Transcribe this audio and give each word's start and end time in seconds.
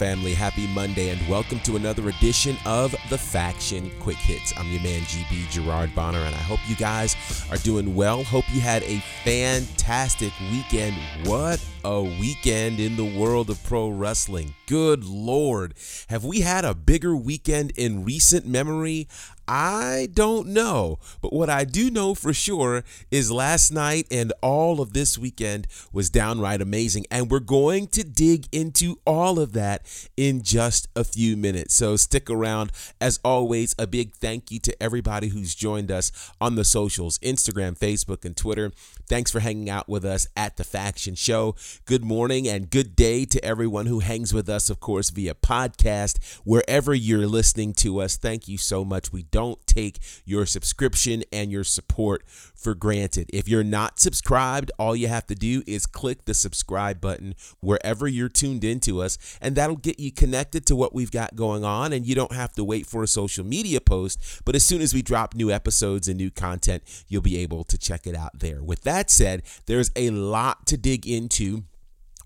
Family? 0.00 0.32
Happy 0.32 0.66
Monday, 0.68 1.10
and 1.10 1.28
welcome 1.28 1.60
to 1.60 1.76
another 1.76 2.08
edition 2.08 2.56
of 2.64 2.92
the 3.10 3.18
Faction 3.18 3.90
Quick 4.00 4.16
Hits. 4.16 4.54
I'm 4.56 4.66
your 4.72 4.80
man, 4.80 5.02
GB 5.02 5.50
Gerard 5.50 5.94
Bonner, 5.94 6.20
and 6.20 6.34
I 6.34 6.38
hope 6.38 6.58
you 6.66 6.74
guys 6.74 7.16
are 7.50 7.58
doing 7.58 7.94
well. 7.94 8.24
Hope 8.24 8.46
you 8.50 8.62
had 8.62 8.82
a 8.84 9.00
fantastic 9.24 10.32
weekend. 10.50 10.96
What 11.26 11.62
a 11.84 12.02
weekend 12.02 12.80
in 12.80 12.96
the 12.96 13.18
world 13.18 13.50
of 13.50 13.62
pro 13.64 13.88
wrestling. 13.88 14.54
Good 14.66 15.04
Lord. 15.04 15.74
Have 16.08 16.24
we 16.24 16.40
had 16.40 16.64
a 16.64 16.74
bigger 16.74 17.16
weekend 17.16 17.72
in 17.76 18.04
recent 18.04 18.46
memory? 18.46 19.08
I 19.52 20.06
don't 20.14 20.46
know. 20.46 21.00
But 21.20 21.32
what 21.32 21.50
I 21.50 21.64
do 21.64 21.90
know 21.90 22.14
for 22.14 22.32
sure 22.32 22.84
is 23.10 23.32
last 23.32 23.72
night 23.72 24.06
and 24.08 24.32
all 24.42 24.80
of 24.80 24.92
this 24.92 25.18
weekend 25.18 25.66
was 25.92 26.08
downright 26.08 26.62
amazing. 26.62 27.06
And 27.10 27.28
we're 27.28 27.40
going 27.40 27.88
to 27.88 28.04
dig 28.04 28.46
into 28.52 29.00
all 29.04 29.40
of 29.40 29.52
that 29.54 29.82
in 30.16 30.42
just 30.44 30.86
a 30.94 31.02
few 31.02 31.36
minutes. 31.36 31.74
So 31.74 31.96
stick 31.96 32.30
around. 32.30 32.70
As 33.00 33.18
always, 33.24 33.74
a 33.76 33.88
big 33.88 34.14
thank 34.14 34.52
you 34.52 34.60
to 34.60 34.80
everybody 34.80 35.28
who's 35.28 35.56
joined 35.56 35.90
us 35.90 36.30
on 36.40 36.54
the 36.54 36.64
socials 36.64 37.18
Instagram, 37.18 37.76
Facebook, 37.76 38.24
and 38.24 38.36
Twitter. 38.36 38.70
Thanks 39.08 39.32
for 39.32 39.40
hanging 39.40 39.68
out 39.68 39.88
with 39.88 40.04
us 40.04 40.28
at 40.36 40.58
the 40.58 40.64
Faction 40.64 41.16
Show. 41.16 41.56
Good 41.84 42.04
morning 42.04 42.48
and 42.48 42.70
good 42.70 42.96
day 42.96 43.24
to 43.24 43.44
everyone 43.44 43.86
who 43.86 44.00
hangs 44.00 44.32
with 44.32 44.48
us, 44.48 44.70
of 44.70 44.80
course, 44.80 45.10
via 45.10 45.34
podcast, 45.34 46.40
wherever 46.44 46.94
you're 46.94 47.26
listening 47.26 47.72
to 47.74 48.00
us. 48.00 48.16
Thank 48.16 48.48
you 48.48 48.58
so 48.58 48.84
much. 48.84 49.12
We 49.12 49.24
don't 49.24 49.64
take 49.66 49.98
your 50.24 50.46
subscription 50.46 51.24
and 51.32 51.50
your 51.50 51.64
support 51.64 52.24
for 52.26 52.74
granted. 52.74 53.30
If 53.32 53.48
you're 53.48 53.64
not 53.64 53.98
subscribed, 53.98 54.70
all 54.78 54.94
you 54.94 55.08
have 55.08 55.26
to 55.28 55.34
do 55.34 55.62
is 55.66 55.86
click 55.86 56.24
the 56.24 56.34
subscribe 56.34 57.00
button 57.00 57.34
wherever 57.60 58.06
you're 58.06 58.28
tuned 58.28 58.64
into 58.64 59.00
us, 59.00 59.18
and 59.40 59.56
that'll 59.56 59.76
get 59.76 59.98
you 59.98 60.12
connected 60.12 60.66
to 60.66 60.76
what 60.76 60.94
we've 60.94 61.10
got 61.10 61.36
going 61.36 61.64
on. 61.64 61.92
And 61.92 62.06
you 62.06 62.14
don't 62.14 62.34
have 62.34 62.52
to 62.54 62.64
wait 62.64 62.86
for 62.86 63.02
a 63.02 63.08
social 63.08 63.44
media 63.44 63.80
post, 63.80 64.42
but 64.44 64.54
as 64.54 64.64
soon 64.64 64.80
as 64.80 64.94
we 64.94 65.02
drop 65.02 65.34
new 65.34 65.50
episodes 65.50 66.08
and 66.08 66.16
new 66.16 66.30
content, 66.30 66.82
you'll 67.08 67.22
be 67.22 67.38
able 67.38 67.64
to 67.64 67.78
check 67.78 68.06
it 68.06 68.14
out 68.14 68.38
there. 68.38 68.62
With 68.62 68.82
that 68.82 69.10
said, 69.10 69.42
there's 69.66 69.90
a 69.96 70.10
lot 70.10 70.66
to 70.66 70.76
dig 70.76 71.06
into 71.06 71.59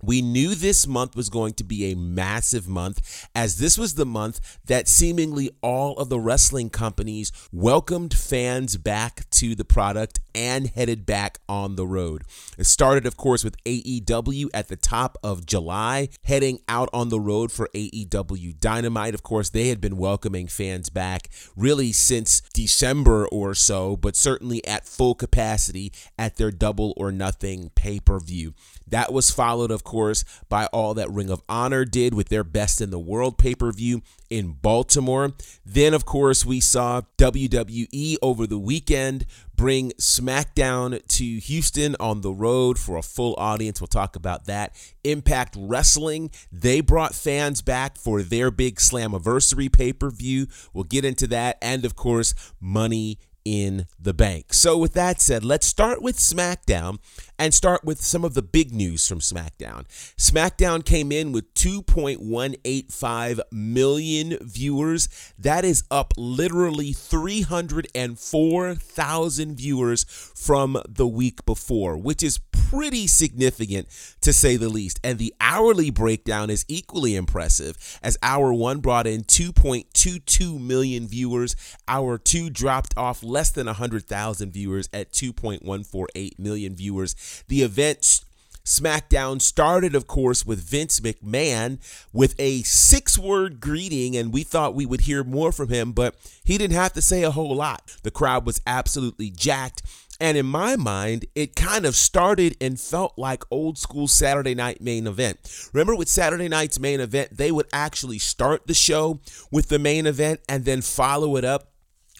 we 0.07 0.23
knew 0.23 0.55
this 0.55 0.87
month 0.87 1.17
was 1.17 1.29
going 1.29 1.55
to 1.55 1.65
be 1.65 1.91
a 1.91 1.97
massive 1.97 2.69
month, 2.69 3.29
as 3.35 3.59
this 3.59 3.79
was 3.79 3.95
the 3.95 4.07
month 4.07 4.59
that 4.67 4.89
seemingly 4.89 5.51
all 5.63 5.97
of 5.99 6.09
the 6.09 6.21
wrestling 6.21 6.71
companies 6.71 7.33
welcomed 7.53 8.15
fans 8.15 8.77
back 8.77 9.29
to 9.31 9.55
the 9.55 9.65
product 9.65 10.21
and 10.35 10.69
headed 10.69 11.07
back 11.07 11.39
on 11.49 11.77
the 11.77 11.87
road. 11.87 12.23
It 12.59 12.67
started, 12.67 13.07
of 13.07 13.17
course, 13.17 13.45
with 13.45 13.63
AEW 13.65 14.49
at 14.53 14.69
the 14.69 14.77
top 14.77 15.17
of 15.23 15.47
July, 15.47 16.09
heading 16.25 16.61
out 16.69 16.89
on 16.93 17.09
the 17.09 17.21
road 17.21 17.53
for 17.53 17.69
AEW 17.75 18.59
Dynamite. 18.59 19.15
Of 19.15 19.23
course, 19.23 19.51
they 19.51 19.69
had 19.69 19.81
been 19.81 19.97
welcoming 19.97 20.49
fans 20.49 20.91
back 20.91 21.29
really 21.57 21.93
since 21.93 22.41
December 22.53 23.27
or 23.29 23.55
so, 23.55 23.97
but 23.97 24.17
certainly 24.17 24.65
at 24.67 24.87
full 24.87 25.15
capacity 25.15 25.93
at 26.19 26.37
their 26.37 26.51
double 26.51 26.95
or 26.97 27.13
nothing 27.13 27.71
pay 27.75 28.01
per 28.01 28.19
view. 28.19 28.55
That 28.87 29.13
was 29.13 29.31
followed, 29.31 29.71
of 29.71 29.85
course, 29.85 30.25
by 30.49 30.67
all 30.67 30.95
that 30.95 31.11
Ring 31.11 31.31
of 31.31 31.43
Honor 31.49 31.85
did 31.85 32.15
with 32.15 32.29
their 32.29 32.45
Best 32.45 32.81
in 32.81 32.91
the 32.91 32.99
World 32.99 33.39
pay 33.39 33.55
per 33.55 33.73
view 33.73 34.03
in 34.31 34.53
Baltimore. 34.53 35.33
Then, 35.65 35.95
of 35.95 36.05
course, 36.05 36.45
we 36.45 36.61
saw 36.61 37.03
WWE 37.19 38.17
over 38.23 38.47
the 38.47 38.59
weekend 38.59 39.27
bring 39.57 39.93
SmackDown 39.93 41.07
to 41.07 41.25
Houston 41.25 41.95
on 42.01 42.21
the 42.21 42.33
road 42.33 42.79
for 42.79 42.97
a 42.97 43.03
full 43.03 43.35
audience. 43.39 43.81
We'll 43.81 43.89
talk 43.89 44.17
about 44.17 44.47
that. 44.47 44.75
Impact 45.05 45.57
Wrestling, 45.59 46.31
they 46.51 46.81
brought 46.81 47.15
fans 47.15 47.63
back 47.63 47.97
for 47.97 48.23
their 48.23 48.51
big 48.51 48.77
Slammiversary 48.77 49.73
pay 49.73 49.93
per 49.93 50.11
view. 50.11 50.49
We'll 50.73 50.85
get 50.85 51.05
into 51.05 51.27
that. 51.29 51.59
And, 51.63 51.85
of 51.85 51.95
course, 51.95 52.35
Money 52.61 53.19
in 53.45 53.87
the 54.01 54.15
bank. 54.15 54.55
So, 54.55 54.79
with 54.79 54.95
that 54.95 55.21
said, 55.21 55.45
let's 55.45 55.67
start 55.67 56.03
with 56.03 56.17
SmackDown 56.17 56.99
and 57.39 57.55
start 57.55 57.85
with 57.85 58.01
some 58.01 58.25
of 58.25 58.35
the 58.35 58.43
big 58.43 58.73
news 58.73 59.07
from 59.09 59.21
SmackDown. 59.21 59.85
SmackDown 60.17 60.85
came 60.85 61.13
in 61.13 61.31
with 61.33 61.55
2.185 61.55 63.41
million 63.51 64.39
viewers. 64.41 65.09
That 65.39 65.65
is 65.65 65.85
up 65.91 66.13
literally 66.17 66.93
304,000 66.93 69.57
viewers 69.57 70.05
from 70.35 70.81
the 70.89 71.07
week 71.07 71.45
before, 71.45 71.97
which 71.97 72.23
is 72.23 72.41
pretty 72.75 73.07
significant 73.07 73.89
to 74.21 74.33
say 74.33 74.57
the 74.57 74.69
least. 74.69 74.99
And 75.05 75.19
the 75.19 75.35
hourly 75.41 75.91
breakdown 75.91 76.51
is 76.51 76.65
equally 76.69 77.15
impressive 77.15 77.77
as 78.03 78.19
hour 78.23 78.53
one 78.53 78.81
brought 78.81 79.07
in 79.07 79.23
2.22 79.23 80.61
million 80.61 81.07
viewers. 81.07 81.55
Hour 81.87 82.19
two 82.19 82.51
dropped 82.51 82.97
off 82.97 83.23
less 83.23 83.51
than 83.51 83.67
100,000 83.67 84.53
viewers 84.53 84.89
at 84.93 85.13
2.148 85.13 86.39
million 86.39 86.75
viewers. 86.75 87.15
The 87.49 87.63
event 87.63 88.21
SmackDown 88.65 89.43
started, 89.43 89.95
of 89.95 90.07
course, 90.07 90.47
with 90.47 90.59
Vince 90.59 91.01
McMahon 91.01 91.79
with 92.13 92.35
a 92.39 92.63
six 92.63 93.19
word 93.19 93.61
greeting, 93.61 94.17
and 94.17 94.33
we 94.33 94.43
thought 94.43 94.75
we 94.75 94.87
would 94.87 95.03
hear 95.03 95.23
more 95.23 95.53
from 95.53 95.69
him, 95.69 95.93
but 95.93 96.15
he 96.45 96.57
didn't 96.57 96.77
have 96.77 96.95
to 96.95 97.03
say 97.03 97.23
a 97.23 97.31
whole 97.31 97.55
lot. 97.55 97.97
The 98.03 98.11
crowd 98.11 98.47
was 98.47 98.63
absolutely 98.67 99.31
jacked. 99.31 99.83
And 100.21 100.39
in 100.39 100.47
my 100.47 100.77
mind, 100.77 101.27
it 101.35 101.57
kind 101.57 101.85
of 101.85 101.95
started 101.95 102.57
and 102.61 102.81
felt 102.81 103.19
like 103.19 103.43
old 103.51 103.77
school 103.77 104.09
Saturday 104.09 104.55
night 104.55 104.81
main 104.81 105.07
event. 105.07 105.41
Remember 105.73 105.95
with 105.95 106.09
Saturday 106.09 106.49
night's 106.49 106.79
main 106.79 107.01
event, 107.01 107.37
they 107.37 107.51
would 107.51 107.67
actually 107.73 108.21
start 108.21 108.67
the 108.67 108.75
show 108.75 109.21
with 109.51 109.69
the 109.69 109.79
main 109.79 110.07
event 110.07 110.41
and 110.49 110.65
then 110.65 110.81
follow 110.81 111.37
it 111.37 111.45
up 111.45 111.74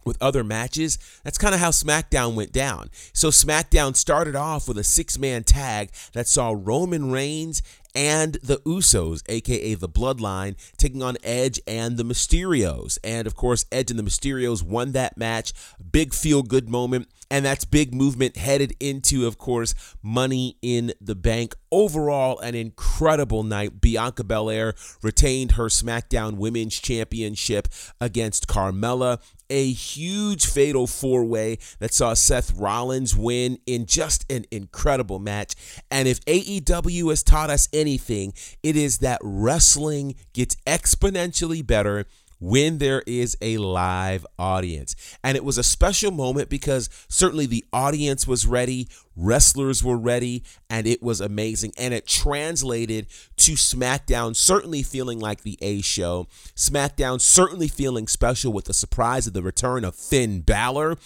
with 0.05 0.21
other 0.21 0.45
matches. 0.45 0.99
That's 1.23 1.39
kind 1.39 1.55
of 1.55 1.61
how 1.61 1.71
SmackDown 1.71 2.35
went 2.35 2.53
down. 2.53 2.91
So 3.13 3.29
SmackDown 3.29 3.97
started 3.97 4.37
off 4.37 4.69
with 4.69 4.79
a 4.79 4.85
six 4.85 5.19
man 5.19 5.45
tag 5.45 5.91
that 6.13 6.29
saw 6.29 6.55
Roman 6.57 7.11
Reigns 7.11 7.63
and 7.95 8.35
the 8.43 8.59
Usos, 8.59 9.23
aka 9.29 9.75
the 9.75 9.89
Bloodline, 9.89 10.57
taking 10.77 11.03
on 11.03 11.17
Edge 11.23 11.61
and 11.67 11.97
the 11.97 12.03
Mysterios. 12.03 12.99
And 13.05 13.27
of 13.27 13.37
course, 13.37 13.67
Edge 13.71 13.91
and 13.91 13.99
the 13.99 14.03
Mysterios 14.03 14.63
won 14.63 14.93
that 14.93 15.17
match. 15.17 15.53
Big 15.93 16.13
feel 16.13 16.43
good 16.43 16.69
moment. 16.69 17.09
And 17.31 17.45
that's 17.45 17.65
big 17.65 17.95
movement 17.95 18.37
headed 18.37 18.77
into, 18.79 19.27
of 19.27 19.39
course, 19.39 19.75
Money 20.03 20.59
in 20.63 20.93
the 21.01 21.15
Bank. 21.15 21.55
Overall, 21.73 22.39
an 22.41 22.55
incredible 22.55 23.43
night. 23.43 23.81
Bianca 23.81 24.23
Belair 24.23 24.75
retained 25.03 25.53
her 25.53 25.67
SmackDown 25.67 26.35
Women's 26.35 26.79
Championship 26.79 27.69
against 28.01 28.47
Carmella 28.47 29.21
a 29.55 29.71
huge 29.71 30.47
fatal 30.47 30.89
four 30.89 31.25
way 31.25 31.59
that 31.79 31.95
saw 31.95 32.13
Seth 32.13 32.53
Rollins 32.57 33.15
win 33.15 33.57
in 33.67 33.87
just 33.87 34.31
an 34.31 34.47
incredible 34.51 35.21
match. 35.21 35.55
And 35.93 36.09
if 36.09 36.19
AEW 36.25 37.11
has 37.11 37.23
taught 37.23 37.51
us 37.51 37.69
anything, 37.73 38.35
it 38.65 38.75
is 38.75 38.99
that 38.99 39.21
wrestling 39.23 40.17
gets 40.33 40.57
exponentially 40.67 41.65
better 41.65 42.07
when 42.45 42.77
there 42.77 43.03
is 43.07 43.37
a 43.41 43.57
live 43.57 44.27
audience. 44.39 44.95
And 45.25 45.35
it 45.35 45.45
was 45.45 45.57
a 45.57 45.63
special 45.63 46.11
moment 46.11 46.51
because 46.51 46.91
certainly 47.09 47.47
the 47.47 47.65
audience 47.73 48.27
was 48.27 48.47
ready, 48.47 48.87
wrestlers 49.17 49.83
were 49.83 49.97
ready, 49.97 50.45
and 50.69 50.87
it 50.87 51.03
was 51.03 51.23
amazing. 51.23 51.73
And 51.79 51.95
it 51.95 52.07
translated 52.07 53.07
to 53.39 53.53
SmackDown 53.53 54.37
certainly 54.37 54.83
feeling 54.83 55.19
like 55.19 55.43
the 55.43 55.57
A 55.63 55.81
show. 55.81 56.29
SmackDown 56.55 57.19
certainly 57.19 57.69
feeling 57.69 58.07
special 58.07 58.53
with 58.53 58.67
the 58.67 58.75
surprise 58.75 59.27
of 59.27 59.33
the 59.33 59.43
return 59.43 59.83
of 59.83 59.95
Finn 59.95 60.43
Balor 60.43 60.99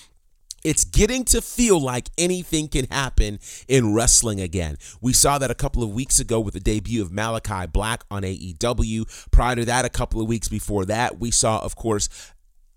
it's 0.68 0.84
getting 0.84 1.24
to 1.24 1.40
feel 1.40 1.80
like 1.80 2.10
anything 2.18 2.68
can 2.68 2.86
happen 2.90 3.38
in 3.68 3.94
wrestling 3.94 4.38
again. 4.38 4.76
We 5.00 5.14
saw 5.14 5.38
that 5.38 5.50
a 5.50 5.54
couple 5.54 5.82
of 5.82 5.90
weeks 5.94 6.20
ago 6.20 6.40
with 6.40 6.52
the 6.52 6.60
debut 6.60 7.00
of 7.00 7.10
Malakai 7.10 7.72
Black 7.72 8.04
on 8.10 8.22
AEW. 8.22 9.30
Prior 9.30 9.56
to 9.56 9.64
that, 9.64 9.86
a 9.86 9.88
couple 9.88 10.20
of 10.20 10.28
weeks 10.28 10.48
before 10.48 10.84
that, 10.84 11.18
we 11.18 11.30
saw, 11.30 11.58
of 11.60 11.74
course, 11.74 12.10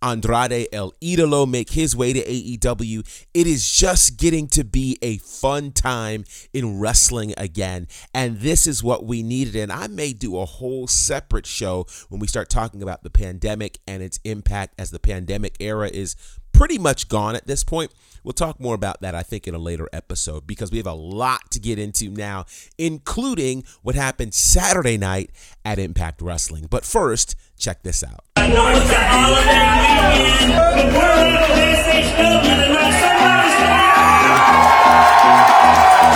Andrade 0.02 0.68
El 0.72 0.94
Idolo 1.02 1.48
make 1.48 1.72
his 1.72 1.96
way 1.96 2.14
to 2.14 2.24
AEW. 2.24 3.26
It 3.34 3.46
is 3.46 3.70
just 3.70 4.18
getting 4.18 4.48
to 4.48 4.64
be 4.64 4.98
a 5.02 5.18
fun 5.18 5.72
time 5.74 6.24
in 6.54 6.80
wrestling 6.80 7.34
again. 7.38 7.88
And 8.14 8.40
this 8.40 8.66
is 8.66 8.82
what 8.82 9.06
we 9.06 9.22
needed. 9.22 9.56
And 9.56 9.72
I 9.72 9.88
may 9.88 10.14
do 10.14 10.40
a 10.40 10.46
whole 10.46 10.88
separate 10.88 11.46
show 11.46 11.86
when 12.10 12.20
we 12.20 12.28
start 12.28 12.50
talking 12.50 12.82
about 12.82 13.04
the 13.04 13.12
pandemic 13.12 13.80
and 13.86 14.02
its 14.02 14.20
impact 14.24 14.76
as 14.80 14.92
the 14.92 15.00
pandemic 15.00 15.56
era 15.60 15.88
is 15.88 16.16
pretty 16.54 16.78
much 16.78 17.08
gone 17.10 17.36
at 17.36 17.48
this 17.48 17.64
point. 17.64 17.92
We'll 18.24 18.34
talk 18.34 18.60
more 18.60 18.76
about 18.76 19.02
that, 19.02 19.16
I 19.16 19.24
think, 19.24 19.48
in 19.48 19.56
a 19.56 19.60
later 19.60 19.90
episode 19.92 20.46
because 20.46 20.72
we 20.72 20.78
have 20.78 20.86
a 20.88 20.94
lot 20.94 21.50
to 21.52 21.60
get 21.60 21.80
into 21.80 22.10
now, 22.10 22.46
including 22.78 23.64
what 23.82 23.96
happened 23.96 24.34
Saturday 24.34 24.98
night 24.98 25.32
at 25.66 25.80
Impact 25.80 26.22
Wrestling. 26.22 26.68
But 26.70 26.86
first, 26.86 27.36
check 27.58 27.82
this 27.82 28.04
out. 28.04 28.26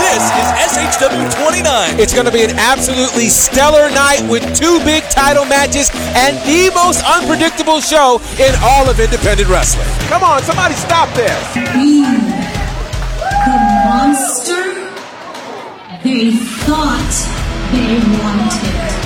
This 0.06 0.22
is 0.22 0.78
SHW 0.78 1.34
29. 1.42 2.00
It's 2.00 2.14
going 2.14 2.28
to 2.28 2.32
be 2.32 2.44
an 2.44 2.52
absolutely 2.52 3.28
stellar 3.28 3.90
night 3.90 4.22
with 4.30 4.44
two 4.56 4.78
big 4.86 5.02
title 5.10 5.46
matches 5.46 5.90
and 6.14 6.38
the 6.46 6.72
most 6.76 7.04
unpredictable 7.04 7.82
show 7.82 8.22
in 8.40 8.54
all 8.62 8.88
of 8.88 9.00
independent 9.00 9.50
wrestling. 9.50 9.88
Come 10.08 10.24
on, 10.24 10.44
somebody 10.44 10.76
stop 10.76 11.10
this. 11.16 11.56
Be 11.56 12.06
the 13.46 13.58
monster 13.90 14.86
they 16.04 16.32
thought 16.38 17.12
they 17.74 17.98
wanted. 18.22 19.05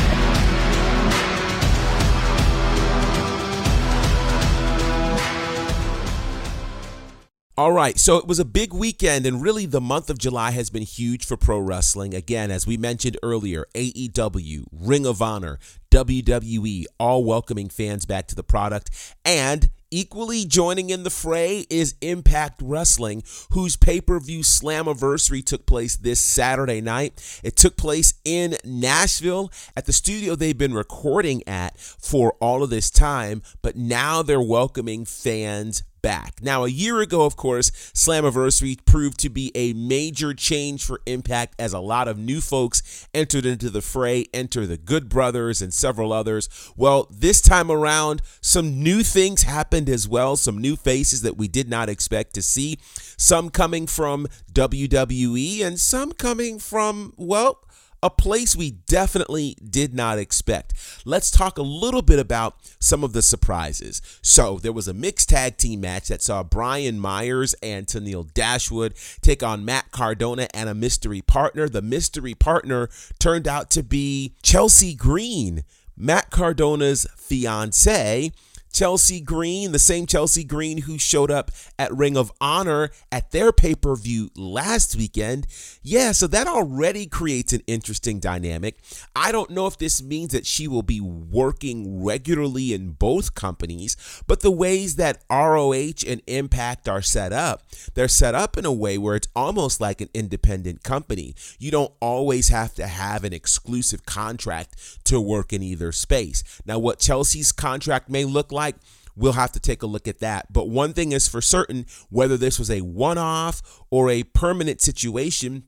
All 7.60 7.74
right, 7.74 8.00
so 8.00 8.16
it 8.16 8.26
was 8.26 8.40
a 8.40 8.46
big 8.46 8.72
weekend, 8.72 9.26
and 9.26 9.42
really 9.42 9.66
the 9.66 9.82
month 9.82 10.10
of 10.10 10.18
July 10.18 10.52
has 10.52 10.70
been 10.70 10.84
huge 10.84 11.26
for 11.26 11.36
pro 11.36 11.60
wrestling. 11.60 12.14
Again, 12.14 12.52
as 12.52 12.66
we 12.66 12.78
mentioned 12.78 13.18
earlier, 13.22 13.66
AEW, 13.76 14.64
Ring 14.72 15.06
of 15.06 15.22
Honor, 15.22 15.60
WWE, 15.92 16.86
all 17.02 17.26
welcoming 17.26 17.68
fans 17.68 18.06
back 18.06 18.28
to 18.28 18.36
the 18.36 18.44
product. 18.44 19.14
And 19.26 19.70
equally 19.92 20.46
joining 20.46 20.90
in 20.90 21.04
the 21.04 21.10
fray 21.10 21.66
is 21.70 21.96
Impact 22.00 22.62
Wrestling, 22.64 23.24
whose 23.52 23.76
pay 23.76 24.00
per 24.00 24.22
view 24.22 24.40
Slammiversary 24.40 25.44
took 25.44 25.66
place 25.66 25.98
this 25.98 26.22
Saturday 26.22 26.80
night. 26.80 27.42
It 27.44 27.58
took 27.58 27.76
place 27.76 28.14
in 28.24 28.56
Nashville 28.64 29.52
at 29.76 29.86
the 29.86 29.92
studio 29.92 30.36
they've 30.36 30.58
been 30.58 30.74
recording 30.74 31.46
at 31.46 31.78
for 31.78 32.38
all 32.40 32.64
of 32.64 32.70
this 32.70 32.90
time, 32.90 33.42
but 33.62 33.76
now 33.76 34.22
they're 34.22 34.42
welcoming 34.42 35.04
fans 35.04 35.84
back. 36.02 36.42
Now, 36.42 36.64
a 36.64 36.70
year 36.70 37.02
ago, 37.02 37.24
of 37.26 37.36
course, 37.36 37.72
Slammiversary 37.94 38.84
proved 38.86 39.20
to 39.20 39.30
be 39.30 39.52
a 39.56 39.74
major 39.74 40.34
change 40.34 40.84
for 40.84 41.02
Impact 41.06 41.56
as 41.60 41.74
a 41.74 41.80
lot 41.80 42.08
of 42.08 42.18
new 42.18 42.42
folks 42.42 43.08
entered 43.14 43.46
into 43.46 43.70
the 43.70 43.82
fray, 43.82 44.26
enter 44.34 44.66
the 44.66 44.78
Good 44.78 45.10
Brothers 45.10 45.62
and 45.62 45.74
several 45.74 46.14
others. 46.14 46.50
Well, 46.76 47.08
this 47.10 47.42
time 47.42 47.72
around, 47.72 48.22
some 48.42 48.84
new 48.84 49.04
things 49.04 49.44
happened 49.44 49.90
as 49.90 50.08
well, 50.08 50.36
some 50.36 50.58
new 50.58 50.76
faces 50.76 51.22
that 51.22 51.38
we 51.38 51.48
did 51.48 51.70
not 51.70 51.90
expect 51.90 52.34
to 52.36 52.42
see, 52.42 52.78
some 53.18 53.50
coming 53.50 53.88
from 53.88 54.28
WWE 54.54 55.62
and 55.64 55.80
some 55.80 56.12
coming 56.12 56.60
from, 56.60 57.14
well, 57.18 57.64
a 58.02 58.10
place 58.10 58.56
we 58.56 58.72
definitely 58.72 59.56
did 59.64 59.94
not 59.94 60.18
expect. 60.20 60.74
Let's 61.06 61.32
talk 61.32 61.58
a 61.58 61.64
little 61.64 62.02
bit 62.02 62.20
about 62.20 62.58
some 62.80 63.04
of 63.04 63.14
the 63.14 63.22
surprises. 63.22 64.02
So, 64.22 64.58
there 64.58 64.74
was 64.74 64.88
a 64.88 64.94
mixed 64.94 65.30
tag 65.30 65.58
team 65.58 65.82
match 65.82 66.08
that 66.08 66.22
saw 66.22 66.44
Brian 66.44 67.00
Myers 67.00 67.56
and 67.62 67.88
Tennille 67.88 68.34
Dashwood 68.34 68.94
take 69.22 69.44
on 69.44 69.66
Matt 69.66 69.92
Cardona 69.92 70.48
and 70.54 70.70
a 70.70 70.76
mystery 70.76 71.22
partner. 71.22 71.68
The 71.68 71.82
mystery 71.82 72.34
partner 72.34 72.90
turned 73.20 73.48
out 73.48 73.70
to 73.72 73.84
be 73.84 74.34
Chelsea 74.42 74.94
Green, 74.94 75.64
Matt 75.98 76.30
Cardona's 76.30 77.06
fiance 77.18 78.32
Chelsea 78.72 79.20
Green, 79.20 79.72
the 79.72 79.80
same 79.80 80.06
Chelsea 80.06 80.44
Green 80.44 80.80
who 80.84 80.98
showed 80.98 81.32
up 81.32 81.52
at 81.78 81.94
Ring 81.94 82.16
of 82.16 82.32
Honor 82.40 82.92
at 83.12 83.32
their 83.32 83.52
pay 83.52 83.76
per 83.76 83.96
view 83.96 84.30
last 84.36 84.96
weekend. 84.96 85.48
Yeah, 85.82 86.12
so 86.12 86.28
that 86.28 86.48
already 86.48 87.06
creates 87.08 87.54
an 87.54 87.62
interesting 87.68 88.20
dynamic. 88.20 88.78
I 89.16 89.32
don't 89.32 89.50
know 89.50 89.68
if 89.68 89.78
this 89.78 90.02
means 90.02 90.32
that 90.32 90.46
she 90.46 90.68
will 90.68 90.84
be 90.84 91.02
working 91.02 92.04
regularly 92.04 92.74
in 92.74 92.92
both 92.92 93.34
companies, 93.34 93.98
but 94.28 94.42
the 94.42 94.52
ways 94.52 94.96
that 94.96 95.24
ROH 95.30 96.06
and 96.08 96.22
Impact 96.28 96.88
are 96.88 97.02
set 97.02 97.34
up, 97.34 97.64
they're 97.96 98.08
set 98.08 98.36
up 98.36 98.58
in 98.58 98.66
a 98.66 98.72
way 98.72 98.98
where 98.98 99.16
it's 99.16 99.28
almost 99.36 99.82
like 99.82 100.00
an 100.02 100.10
independent 100.14 100.84
company. 100.84 101.36
You 101.58 101.72
don't 101.72 101.94
always 102.00 102.50
have 102.50 102.76
to 102.76 102.88
have 102.88 103.24
an 103.24 103.34
exclusive 103.34 104.06
contract 104.06 105.04
to 105.06 105.20
work 105.20 105.52
in 105.52 105.64
either 105.64 105.92
space. 105.92 106.44
Now, 106.66 106.78
what 106.80 107.00
Chelsea's 107.00 107.52
contract 107.52 108.10
may 108.10 108.26
look 108.26 108.52
like 108.52 108.59
like, 108.60 108.76
we'll 109.16 109.34
have 109.34 109.52
to 109.54 109.60
take 109.60 109.82
a 109.84 109.88
look 109.88 110.08
at 110.08 110.20
that. 110.20 110.52
But 110.52 110.70
one 110.70 110.94
thing 110.94 111.12
is 111.12 111.28
for 111.28 111.42
certain 111.42 111.86
whether 112.10 112.38
this 112.38 112.60
was 112.60 112.70
a 112.70 112.82
one 112.82 113.18
off 113.18 113.62
or 113.90 114.10
a 114.10 114.24
permanent 114.24 114.82
situation, 114.82 115.64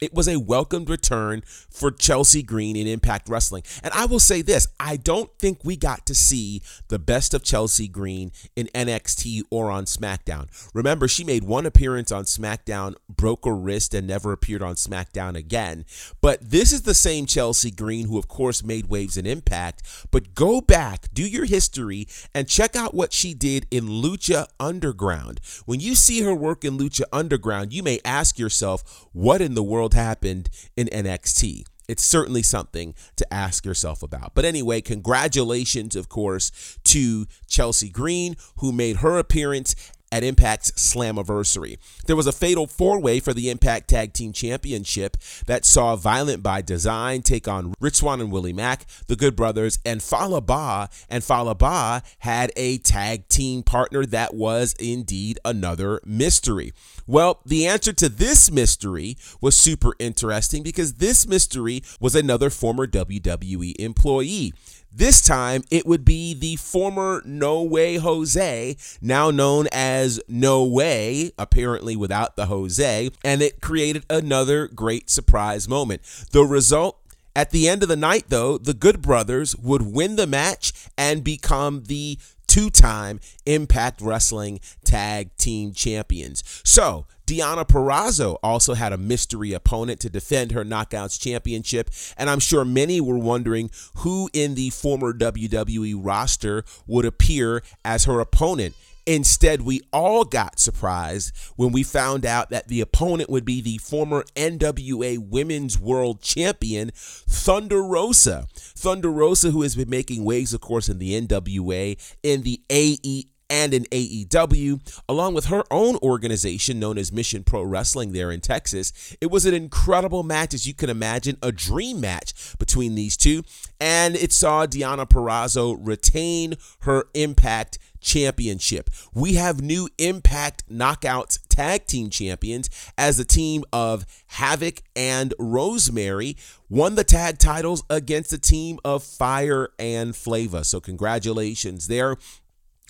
it 0.00 0.14
was 0.14 0.28
a 0.28 0.38
welcomed 0.38 0.88
return 0.88 1.42
for 1.70 1.90
Chelsea 1.90 2.42
Green 2.42 2.76
in 2.76 2.86
Impact 2.86 3.28
Wrestling. 3.28 3.62
And 3.82 3.92
I 3.94 4.06
will 4.06 4.20
say 4.20 4.42
this 4.42 4.66
I 4.78 4.96
don't 4.96 5.30
think 5.38 5.64
we 5.64 5.76
got 5.76 6.06
to 6.06 6.14
see 6.14 6.62
the 6.88 6.98
best 6.98 7.34
of 7.34 7.42
Chelsea 7.42 7.88
Green 7.88 8.32
in 8.56 8.68
NXT 8.74 9.42
or 9.50 9.70
on 9.70 9.84
SmackDown. 9.84 10.48
Remember, 10.74 11.08
she 11.08 11.24
made 11.24 11.44
one 11.44 11.66
appearance 11.66 12.12
on 12.12 12.24
SmackDown, 12.24 12.94
broke 13.08 13.46
a 13.46 13.52
wrist, 13.52 13.94
and 13.94 14.06
never 14.06 14.32
appeared 14.32 14.62
on 14.62 14.74
SmackDown 14.74 15.36
again. 15.36 15.84
But 16.20 16.50
this 16.50 16.72
is 16.72 16.82
the 16.82 16.94
same 16.94 17.26
Chelsea 17.26 17.70
Green 17.70 18.06
who, 18.06 18.18
of 18.18 18.28
course, 18.28 18.64
made 18.64 18.86
waves 18.86 19.16
in 19.16 19.26
Impact. 19.26 19.82
But 20.10 20.34
go 20.34 20.60
back, 20.60 21.08
do 21.12 21.22
your 21.22 21.44
history, 21.44 22.06
and 22.34 22.48
check 22.48 22.76
out 22.76 22.94
what 22.94 23.12
she 23.12 23.34
did 23.34 23.66
in 23.70 23.88
Lucha 23.88 24.46
Underground. 24.58 25.40
When 25.66 25.80
you 25.80 25.94
see 25.94 26.22
her 26.22 26.34
work 26.34 26.64
in 26.64 26.78
Lucha 26.78 27.02
Underground, 27.12 27.72
you 27.72 27.82
may 27.82 28.00
ask 28.04 28.38
yourself, 28.38 29.06
what 29.12 29.40
in 29.40 29.54
the 29.54 29.62
world? 29.62 29.87
World 29.88 29.94
happened 29.94 30.50
in 30.76 30.88
NXT. 30.88 31.64
It's 31.88 32.04
certainly 32.04 32.42
something 32.42 32.94
to 33.16 33.32
ask 33.32 33.64
yourself 33.64 34.02
about. 34.02 34.32
But 34.34 34.44
anyway, 34.44 34.82
congratulations, 34.82 35.96
of 35.96 36.10
course, 36.10 36.78
to 36.84 37.26
Chelsea 37.46 37.88
Green, 37.88 38.36
who 38.58 38.72
made 38.72 38.96
her 38.96 39.18
appearance 39.18 39.74
at 40.10 40.24
Impact's 40.24 40.72
Slammiversary. 40.72 41.78
There 42.06 42.16
was 42.16 42.26
a 42.26 42.32
fatal 42.32 42.66
four 42.66 43.00
way 43.00 43.20
for 43.20 43.34
the 43.34 43.50
Impact 43.50 43.88
Tag 43.88 44.12
Team 44.12 44.32
Championship 44.32 45.16
that 45.46 45.64
saw 45.64 45.96
Violent 45.96 46.42
by 46.42 46.62
Design 46.62 47.22
take 47.22 47.48
on 47.48 47.74
Rich 47.80 47.96
Swann 47.96 48.20
and 48.20 48.32
Willie 48.32 48.52
Mack, 48.52 48.86
the 49.06 49.16
Good 49.16 49.36
Brothers, 49.36 49.78
and 49.84 50.02
Fallah 50.02 50.42
Bahh. 50.42 50.88
And 51.08 51.22
Fallah 51.22 51.54
Bahh 51.54 52.02
had 52.20 52.52
a 52.56 52.78
tag 52.78 53.28
team 53.28 53.62
partner 53.62 54.06
that 54.06 54.34
was 54.34 54.74
indeed 54.78 55.38
another 55.44 56.00
mystery. 56.04 56.72
Well, 57.06 57.40
the 57.44 57.66
answer 57.66 57.92
to 57.94 58.08
this 58.08 58.50
mystery 58.50 59.16
was 59.40 59.56
super 59.56 59.94
interesting 59.98 60.62
because 60.62 60.94
this 60.94 61.26
mystery 61.26 61.82
was 62.00 62.14
another 62.14 62.50
former 62.50 62.86
WWE 62.86 63.74
employee. 63.78 64.52
This 64.98 65.20
time 65.20 65.62
it 65.70 65.86
would 65.86 66.04
be 66.04 66.34
the 66.34 66.56
former 66.56 67.22
No 67.24 67.62
Way 67.62 67.98
Jose, 67.98 68.76
now 69.00 69.30
known 69.30 69.68
as 69.70 70.20
No 70.26 70.64
Way, 70.64 71.30
apparently 71.38 71.94
without 71.94 72.34
the 72.34 72.46
Jose, 72.46 73.08
and 73.22 73.40
it 73.40 73.60
created 73.60 74.04
another 74.10 74.66
great 74.66 75.08
surprise 75.08 75.68
moment. 75.68 76.02
The 76.32 76.42
result 76.42 76.98
at 77.36 77.50
the 77.50 77.68
end 77.68 77.84
of 77.84 77.88
the 77.88 77.94
night, 77.94 78.24
though, 78.26 78.58
the 78.58 78.74
Good 78.74 79.00
Brothers 79.00 79.54
would 79.54 79.82
win 79.82 80.16
the 80.16 80.26
match 80.26 80.72
and 80.98 81.22
become 81.22 81.84
the 81.84 82.18
two 82.48 82.68
time 82.68 83.20
Impact 83.46 84.00
Wrestling 84.00 84.58
Tag 84.82 85.30
Team 85.36 85.74
Champions. 85.74 86.42
So, 86.64 87.06
Deonna 87.28 87.68
Purrazzo 87.68 88.38
also 88.42 88.72
had 88.72 88.94
a 88.94 88.96
mystery 88.96 89.52
opponent 89.52 90.00
to 90.00 90.08
defend 90.08 90.52
her 90.52 90.64
Knockouts 90.64 91.20
Championship, 91.20 91.90
and 92.16 92.30
I'm 92.30 92.40
sure 92.40 92.64
many 92.64 93.02
were 93.02 93.18
wondering 93.18 93.70
who 93.96 94.30
in 94.32 94.54
the 94.54 94.70
former 94.70 95.12
WWE 95.12 95.94
roster 95.98 96.64
would 96.86 97.04
appear 97.04 97.62
as 97.84 98.06
her 98.06 98.20
opponent. 98.20 98.74
Instead, 99.04 99.60
we 99.60 99.82
all 99.92 100.24
got 100.24 100.58
surprised 100.58 101.36
when 101.56 101.70
we 101.70 101.82
found 101.82 102.24
out 102.24 102.48
that 102.48 102.68
the 102.68 102.80
opponent 102.80 103.28
would 103.28 103.44
be 103.44 103.60
the 103.60 103.76
former 103.76 104.24
NWA 104.34 105.18
Women's 105.18 105.78
World 105.78 106.22
Champion, 106.22 106.90
Thunder 106.94 107.82
Rosa. 107.82 108.46
Thunder 108.54 109.10
Rosa, 109.10 109.50
who 109.50 109.60
has 109.62 109.74
been 109.74 109.90
making 109.90 110.24
waves, 110.24 110.54
of 110.54 110.62
course, 110.62 110.88
in 110.88 110.98
the 110.98 111.20
NWA, 111.20 112.16
in 112.22 112.42
the 112.42 112.62
AE 112.70 113.26
and 113.50 113.72
in 113.72 113.84
AEW, 113.84 114.80
along 115.08 115.34
with 115.34 115.46
her 115.46 115.64
own 115.70 115.96
organization 116.02 116.78
known 116.78 116.98
as 116.98 117.12
Mission 117.12 117.44
Pro 117.44 117.62
Wrestling 117.62 118.12
there 118.12 118.30
in 118.30 118.40
Texas. 118.40 119.16
It 119.20 119.30
was 119.30 119.46
an 119.46 119.54
incredible 119.54 120.22
match, 120.22 120.54
as 120.54 120.66
you 120.66 120.74
can 120.74 120.90
imagine, 120.90 121.38
a 121.42 121.52
dream 121.52 122.00
match 122.00 122.56
between 122.58 122.94
these 122.94 123.16
two. 123.16 123.42
And 123.80 124.16
it 124.16 124.32
saw 124.32 124.66
Deonna 124.66 125.08
Purrazzo 125.08 125.76
retain 125.80 126.54
her 126.80 127.04
Impact 127.14 127.78
Championship. 128.00 128.90
We 129.12 129.34
have 129.34 129.60
new 129.60 129.88
Impact 129.98 130.68
Knockouts 130.70 131.40
Tag 131.48 131.86
Team 131.86 132.10
Champions 132.10 132.70
as 132.96 133.16
the 133.16 133.24
team 133.24 133.64
of 133.72 134.06
Havoc 134.28 134.82
and 134.94 135.34
Rosemary 135.38 136.36
won 136.68 136.94
the 136.94 137.04
tag 137.04 137.38
titles 137.38 137.82
against 137.90 138.30
the 138.30 138.38
team 138.38 138.78
of 138.84 139.02
Fire 139.02 139.70
and 139.78 140.14
Flava. 140.14 140.64
So, 140.64 140.80
congratulations 140.80 141.88
there. 141.88 142.16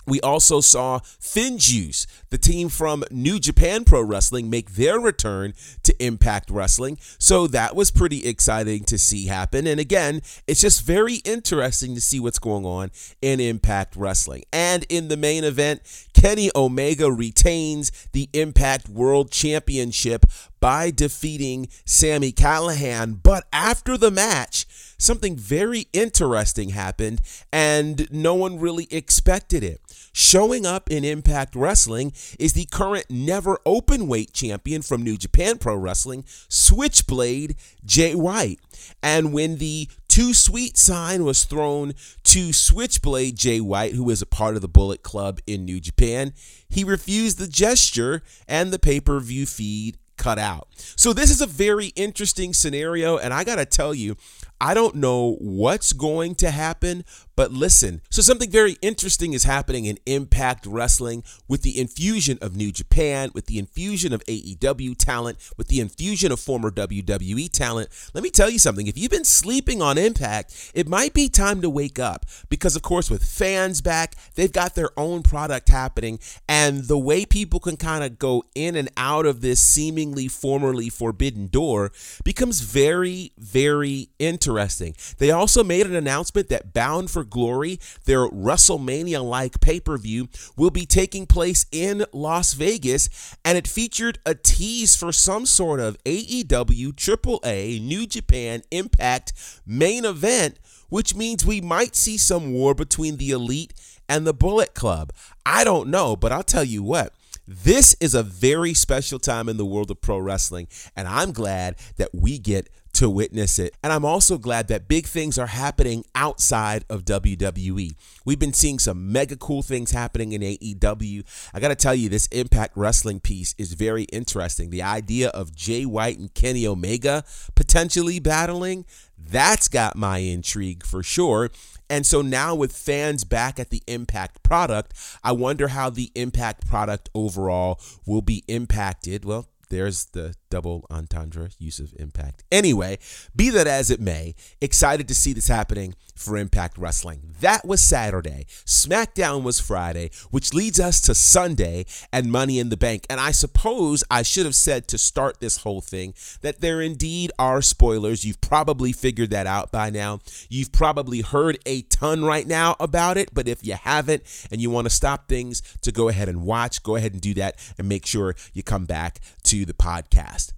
We 0.05 0.19
also 0.21 0.59
saw 0.59 0.99
FinJuice, 0.99 2.07
the 2.29 2.37
team 2.37 2.69
from 2.69 3.03
New 3.11 3.39
Japan 3.39 3.83
Pro 3.83 4.01
Wrestling, 4.01 4.49
make 4.49 4.71
their 4.71 4.99
return 4.99 5.53
to 5.83 6.03
Impact 6.03 6.49
Wrestling. 6.49 6.97
So 7.17 7.47
that 7.47 7.75
was 7.75 7.91
pretty 7.91 8.27
exciting 8.27 8.83
to 8.85 8.97
see 8.97 9.27
happen. 9.27 9.67
And 9.67 9.79
again, 9.79 10.21
it's 10.47 10.61
just 10.61 10.83
very 10.83 11.15
interesting 11.17 11.95
to 11.95 12.01
see 12.01 12.19
what's 12.19 12.39
going 12.39 12.65
on 12.65 12.91
in 13.21 13.39
Impact 13.39 13.95
Wrestling. 13.95 14.43
And 14.51 14.85
in 14.89 15.09
the 15.09 15.17
main 15.17 15.43
event, 15.43 15.81
Kenny 16.19 16.51
Omega 16.53 17.09
retains 17.09 17.93
the 18.11 18.27
Impact 18.33 18.89
World 18.89 19.31
Championship 19.31 20.25
by 20.59 20.91
defeating 20.91 21.69
Sami 21.85 22.33
Callihan. 22.33 23.17
But 23.23 23.45
after 23.53 23.97
the 23.97 24.11
match, 24.11 24.65
something 24.97 25.37
very 25.37 25.87
interesting 25.93 26.71
happened, 26.71 27.21
and 27.53 28.05
no 28.11 28.35
one 28.35 28.59
really 28.59 28.89
expected 28.91 29.63
it. 29.63 29.79
Showing 30.11 30.65
up 30.65 30.91
in 30.91 31.05
Impact 31.05 31.55
Wrestling 31.55 32.11
is 32.37 32.51
the 32.51 32.65
current 32.65 33.05
never 33.09 33.57
open 33.65 34.05
weight 34.09 34.33
champion 34.33 34.81
from 34.81 35.01
New 35.01 35.15
Japan 35.15 35.57
Pro 35.57 35.77
Wrestling, 35.77 36.25
Switchblade 36.49 37.55
Jay 37.85 38.13
White. 38.13 38.59
And 39.01 39.31
when 39.31 39.57
the 39.57 39.87
too 40.09 40.33
sweet 40.33 40.77
sign 40.77 41.23
was 41.23 41.45
thrown 41.45 41.93
to 42.25 42.51
Switchblade 42.51 43.37
Jay 43.37 43.61
White, 43.61 43.93
who 43.93 44.09
is 44.09 44.21
a 44.21 44.25
part 44.25 44.55
of 44.55 44.61
the 44.61 44.67
Bullet 44.67 45.03
Club 45.03 45.39
in 45.47 45.63
New 45.63 45.79
Japan, 45.79 46.33
he 46.67 46.83
refused 46.83 47.37
the 47.37 47.47
gesture 47.47 48.21
and 48.47 48.71
the 48.71 48.79
pay 48.79 48.99
per 48.99 49.19
view 49.19 49.45
feed 49.45 49.97
cut 50.17 50.37
out. 50.37 50.67
So 50.75 51.13
this 51.13 51.31
is 51.31 51.41
a 51.41 51.47
very 51.47 51.87
interesting 51.95 52.53
scenario, 52.53 53.17
and 53.17 53.33
I 53.33 53.43
gotta 53.43 53.65
tell 53.65 53.95
you, 53.95 54.17
I 54.61 54.73
don't 54.73 54.95
know 54.95 55.37
what's 55.39 55.93
going 55.93 56.35
to 56.35 56.51
happen, 56.51 57.05
but 57.39 57.53
listen. 57.53 58.01
So, 58.09 58.21
something 58.21 58.51
very 58.51 58.75
interesting 58.81 59.31
is 59.31 59.45
happening 59.45 59.85
in 59.85 59.97
Impact 60.05 60.65
Wrestling 60.65 61.23
with 61.47 61.61
the 61.61 61.79
infusion 61.79 62.37
of 62.41 62.57
New 62.57 62.69
Japan, 62.69 63.31
with 63.33 63.45
the 63.45 63.57
infusion 63.57 64.11
of 64.11 64.21
AEW 64.25 64.97
talent, 64.97 65.37
with 65.55 65.69
the 65.69 65.79
infusion 65.79 66.33
of 66.33 66.41
former 66.41 66.69
WWE 66.71 67.49
talent. 67.49 67.87
Let 68.13 68.25
me 68.25 68.29
tell 68.29 68.49
you 68.49 68.59
something. 68.59 68.87
If 68.87 68.97
you've 68.97 69.09
been 69.09 69.23
sleeping 69.23 69.81
on 69.81 69.97
Impact, 69.97 70.71
it 70.73 70.89
might 70.89 71.13
be 71.13 71.29
time 71.29 71.61
to 71.61 71.69
wake 71.69 71.97
up 71.97 72.25
because, 72.49 72.75
of 72.75 72.81
course, 72.81 73.09
with 73.09 73.23
fans 73.23 73.79
back, 73.79 74.15
they've 74.35 74.51
got 74.51 74.75
their 74.75 74.89
own 74.97 75.23
product 75.23 75.69
happening. 75.69 76.19
And 76.49 76.89
the 76.89 76.97
way 76.97 77.25
people 77.25 77.61
can 77.61 77.77
kind 77.77 78.03
of 78.03 78.19
go 78.19 78.43
in 78.53 78.75
and 78.75 78.89
out 78.97 79.25
of 79.25 79.39
this 79.39 79.61
seemingly 79.61 80.27
formerly 80.27 80.89
forbidden 80.89 81.47
door 81.47 81.93
becomes 82.25 82.59
very, 82.59 83.31
very 83.37 84.09
interesting. 84.49 84.95
They 85.19 85.31
also 85.31 85.63
made 85.63 85.85
an 85.85 85.95
announcement 85.95 86.49
that 86.49 86.73
Bound 86.73 87.11
for 87.11 87.23
Glory, 87.23 87.79
their 88.05 88.27
WrestleMania 88.27 89.23
like 89.23 89.61
pay 89.61 89.79
per 89.79 89.97
view, 89.97 90.27
will 90.57 90.71
be 90.71 90.85
taking 90.85 91.27
place 91.27 91.65
in 91.71 92.05
Las 92.11 92.53
Vegas, 92.53 93.35
and 93.45 93.57
it 93.57 93.67
featured 93.67 94.19
a 94.25 94.33
tease 94.33 94.95
for 94.95 95.11
some 95.11 95.45
sort 95.45 95.79
of 95.79 96.01
AEW, 96.03 96.93
AAA, 96.93 97.81
New 97.81 98.07
Japan 98.07 98.63
Impact 98.71 99.33
main 99.65 100.03
event, 100.03 100.57
which 100.89 101.15
means 101.15 101.45
we 101.45 101.61
might 101.61 101.95
see 101.95 102.17
some 102.17 102.51
war 102.51 102.73
between 102.73 103.17
the 103.17 103.29
Elite 103.29 103.73
and 104.07 104.25
the 104.25 104.33
Bullet 104.33 104.73
Club. 104.73 105.13
I 105.45 105.63
don't 105.63 105.89
know, 105.89 106.15
but 106.15 106.31
I'll 106.31 106.43
tell 106.43 106.63
you 106.63 106.81
what. 106.81 107.13
This 107.51 107.95
is 107.99 108.13
a 108.13 108.21
very 108.21 108.75
special 108.75 109.17
time 109.17 109.49
in 109.49 109.57
the 109.57 109.65
world 109.65 109.89
of 109.89 110.01
pro 110.01 110.19
wrestling, 110.19 110.67
and 110.95 111.07
I'm 111.07 111.31
glad 111.31 111.77
that 111.97 112.13
we 112.13 112.37
get 112.37 112.69
to 112.93 113.09
witness 113.09 113.59
it. 113.59 113.75
And 113.83 113.93
I'm 113.93 114.05
also 114.05 114.37
glad 114.37 114.67
that 114.67 114.87
big 114.87 115.05
things 115.05 115.37
are 115.37 115.47
happening 115.47 116.03
outside 116.15 116.85
of 116.89 117.05
WWE. 117.05 117.95
We've 118.25 118.39
been 118.39 118.53
seeing 118.53 118.79
some 118.79 119.11
mega 119.11 119.35
cool 119.35 119.61
things 119.61 119.91
happening 119.91 120.33
in 120.33 120.41
AEW. 120.41 121.23
I 121.53 121.59
got 121.59 121.69
to 121.69 121.75
tell 121.75 121.95
you, 121.95 122.09
this 122.09 122.27
Impact 122.27 122.75
Wrestling 122.75 123.19
piece 123.19 123.55
is 123.57 123.73
very 123.73 124.03
interesting. 124.05 124.69
The 124.69 124.83
idea 124.83 125.29
of 125.29 125.55
Jay 125.55 125.85
White 125.85 126.19
and 126.19 126.33
Kenny 126.33 126.65
Omega 126.65 127.23
potentially 127.55 128.19
battling, 128.19 128.85
that's 129.17 129.67
got 129.67 129.95
my 129.95 130.19
intrigue 130.19 130.85
for 130.85 131.03
sure. 131.03 131.51
And 131.89 132.05
so 132.05 132.21
now 132.21 132.53
with 132.53 132.75
fans 132.75 133.23
back 133.23 133.59
at 133.59 133.69
the 133.69 133.81
Impact 133.87 134.43
product, 134.43 134.93
I 135.23 135.31
wonder 135.31 135.69
how 135.69 135.89
the 135.89 136.11
Impact 136.15 136.67
product 136.67 137.09
overall 137.15 137.79
will 138.05 138.21
be 138.21 138.43
impacted. 138.47 139.25
Well, 139.25 139.47
there's 139.69 140.05
the 140.05 140.35
double 140.49 140.85
entendre 140.89 141.49
use 141.59 141.79
of 141.79 141.93
impact. 141.99 142.43
Anyway, 142.51 142.97
be 143.35 143.49
that 143.49 143.67
as 143.67 143.89
it 143.91 143.99
may, 143.99 144.35
excited 144.61 145.07
to 145.07 145.15
see 145.15 145.33
this 145.33 145.47
happening 145.47 145.95
for 146.15 146.37
Impact 146.37 146.77
Wrestling. 146.77 147.33
That 147.39 147.65
was 147.65 147.81
Saturday. 147.81 148.45
SmackDown 148.65 149.41
was 149.43 149.59
Friday, 149.59 150.11
which 150.31 150.53
leads 150.53 150.79
us 150.79 150.99
to 151.01 151.15
Sunday 151.15 151.85
and 152.11 152.31
Money 152.31 152.59
in 152.59 152.69
the 152.69 152.77
Bank. 152.77 153.05
And 153.09 153.21
I 153.21 153.31
suppose 153.31 154.03
I 154.11 154.23
should 154.23 154.45
have 154.45 154.55
said 154.55 154.87
to 154.89 154.97
start 154.97 155.39
this 155.39 155.57
whole 155.57 155.79
thing 155.81 156.13
that 156.41 156.59
there 156.59 156.81
indeed 156.81 157.31
are 157.39 157.61
spoilers. 157.61 158.25
You've 158.25 158.41
probably 158.41 158.91
figured 158.91 159.29
that 159.29 159.47
out 159.47 159.71
by 159.71 159.89
now. 159.89 160.19
You've 160.49 160.73
probably 160.73 161.21
heard 161.21 161.57
a 161.65 161.83
ton 161.83 162.25
right 162.25 162.45
now 162.45 162.75
about 162.79 163.17
it, 163.17 163.29
but 163.33 163.47
if 163.47 163.65
you 163.65 163.75
haven't 163.75 164.23
and 164.51 164.59
you 164.59 164.69
want 164.69 164.85
to 164.85 164.93
stop 164.93 165.29
things 165.29 165.61
to 165.81 165.91
go 165.91 166.09
ahead 166.09 166.27
and 166.27 166.43
watch, 166.43 166.83
go 166.83 166.97
ahead 166.97 167.13
and 167.13 167.21
do 167.21 167.33
that 167.35 167.55
and 167.77 167.87
make 167.87 168.05
sure 168.05 168.35
you 168.53 168.61
come 168.61 168.85
back 168.85 169.19
to 169.43 169.58
the 169.65 169.73
podcast. 169.73 170.53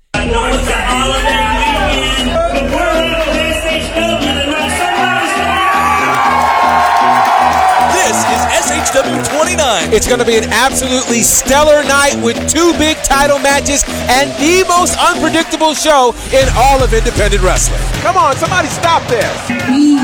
This 7.91 8.17
is 8.17 8.41
SHW 8.67 9.23
29. 9.39 9.93
It's 9.93 10.07
going 10.07 10.19
to 10.19 10.25
be 10.25 10.37
an 10.37 10.45
absolutely 10.45 11.21
stellar 11.21 11.83
night 11.83 12.15
with 12.23 12.35
two 12.49 12.73
big 12.77 12.97
title 13.03 13.39
matches 13.39 13.83
and 14.09 14.31
the 14.39 14.65
most 14.67 14.97
unpredictable 14.99 15.73
show 15.73 16.13
in 16.33 16.47
all 16.55 16.83
of 16.83 16.93
independent 16.93 17.43
wrestling. 17.43 17.81
Come 18.01 18.17
on, 18.17 18.35
somebody 18.37 18.67
stop 18.69 19.01
there. 19.07 19.31
Be 19.67 19.95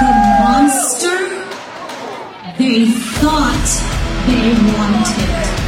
the 0.00 0.12
monster 0.40 1.18
they 2.58 2.90
thought 3.20 3.68
they 4.26 4.52
wanted. 4.78 5.61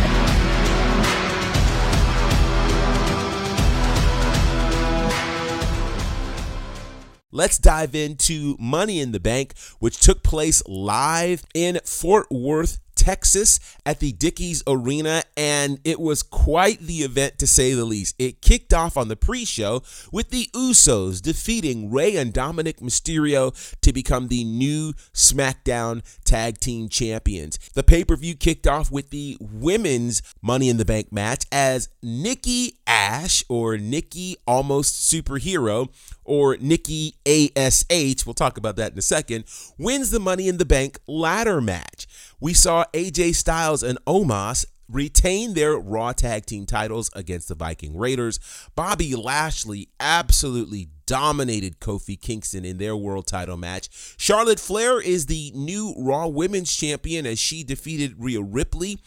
Let's 7.36 7.58
dive 7.58 7.96
into 7.96 8.54
Money 8.60 9.00
in 9.00 9.10
the 9.10 9.18
Bank, 9.18 9.54
which 9.80 9.98
took 9.98 10.22
place 10.22 10.62
live 10.68 11.42
in 11.52 11.80
Fort 11.84 12.30
Worth, 12.30 12.78
Texas 13.04 13.60
at 13.84 14.00
the 14.00 14.12
Dickies 14.12 14.62
Arena, 14.66 15.24
and 15.36 15.78
it 15.84 16.00
was 16.00 16.22
quite 16.22 16.80
the 16.80 17.02
event 17.02 17.38
to 17.38 17.46
say 17.46 17.74
the 17.74 17.84
least. 17.84 18.14
It 18.18 18.40
kicked 18.40 18.72
off 18.72 18.96
on 18.96 19.08
the 19.08 19.16
pre 19.16 19.44
show 19.44 19.82
with 20.10 20.30
the 20.30 20.48
Usos 20.54 21.20
defeating 21.20 21.90
Rey 21.90 22.16
and 22.16 22.32
Dominic 22.32 22.78
Mysterio 22.78 23.52
to 23.82 23.92
become 23.92 24.28
the 24.28 24.42
new 24.44 24.94
SmackDown 25.12 26.02
Tag 26.24 26.58
Team 26.60 26.88
Champions. 26.88 27.58
The 27.74 27.82
pay 27.82 28.04
per 28.04 28.16
view 28.16 28.34
kicked 28.36 28.66
off 28.66 28.90
with 28.90 29.10
the 29.10 29.36
women's 29.38 30.22
Money 30.40 30.70
in 30.70 30.78
the 30.78 30.86
Bank 30.86 31.12
match 31.12 31.44
as 31.52 31.90
Nikki 32.02 32.78
Ash, 32.86 33.44
or 33.50 33.76
Nikki 33.76 34.36
Almost 34.46 35.12
Superhero, 35.12 35.90
or 36.24 36.56
Nikki 36.56 37.16
ASH, 37.26 38.24
we'll 38.24 38.34
talk 38.34 38.56
about 38.56 38.76
that 38.76 38.92
in 38.92 38.98
a 38.98 39.02
second, 39.02 39.44
wins 39.78 40.10
the 40.10 40.20
Money 40.20 40.48
in 40.48 40.56
the 40.56 40.64
Bank 40.64 40.98
ladder 41.06 41.60
match. 41.60 42.06
We 42.40 42.52
saw 42.54 42.84
AJ 42.94 43.34
Styles 43.34 43.82
and 43.82 43.98
Omos 44.06 44.64
retain 44.88 45.54
their 45.54 45.76
Raw 45.76 46.12
Tag 46.12 46.46
Team 46.46 46.64
titles 46.64 47.10
against 47.12 47.48
the 47.48 47.56
Viking 47.56 47.98
Raiders. 47.98 48.38
Bobby 48.76 49.16
Lashley 49.16 49.88
absolutely 49.98 50.90
dominated 51.04 51.80
Kofi 51.80 52.20
Kingston 52.20 52.64
in 52.64 52.78
their 52.78 52.94
world 52.94 53.26
title 53.26 53.56
match. 53.56 53.88
Charlotte 54.16 54.60
Flair 54.60 55.00
is 55.00 55.26
the 55.26 55.50
new 55.56 55.92
Raw 55.98 56.28
Women's 56.28 56.74
Champion 56.74 57.26
as 57.26 57.40
she 57.40 57.64
defeated 57.64 58.14
Rhea 58.16 58.40
Ripley. 58.40 59.00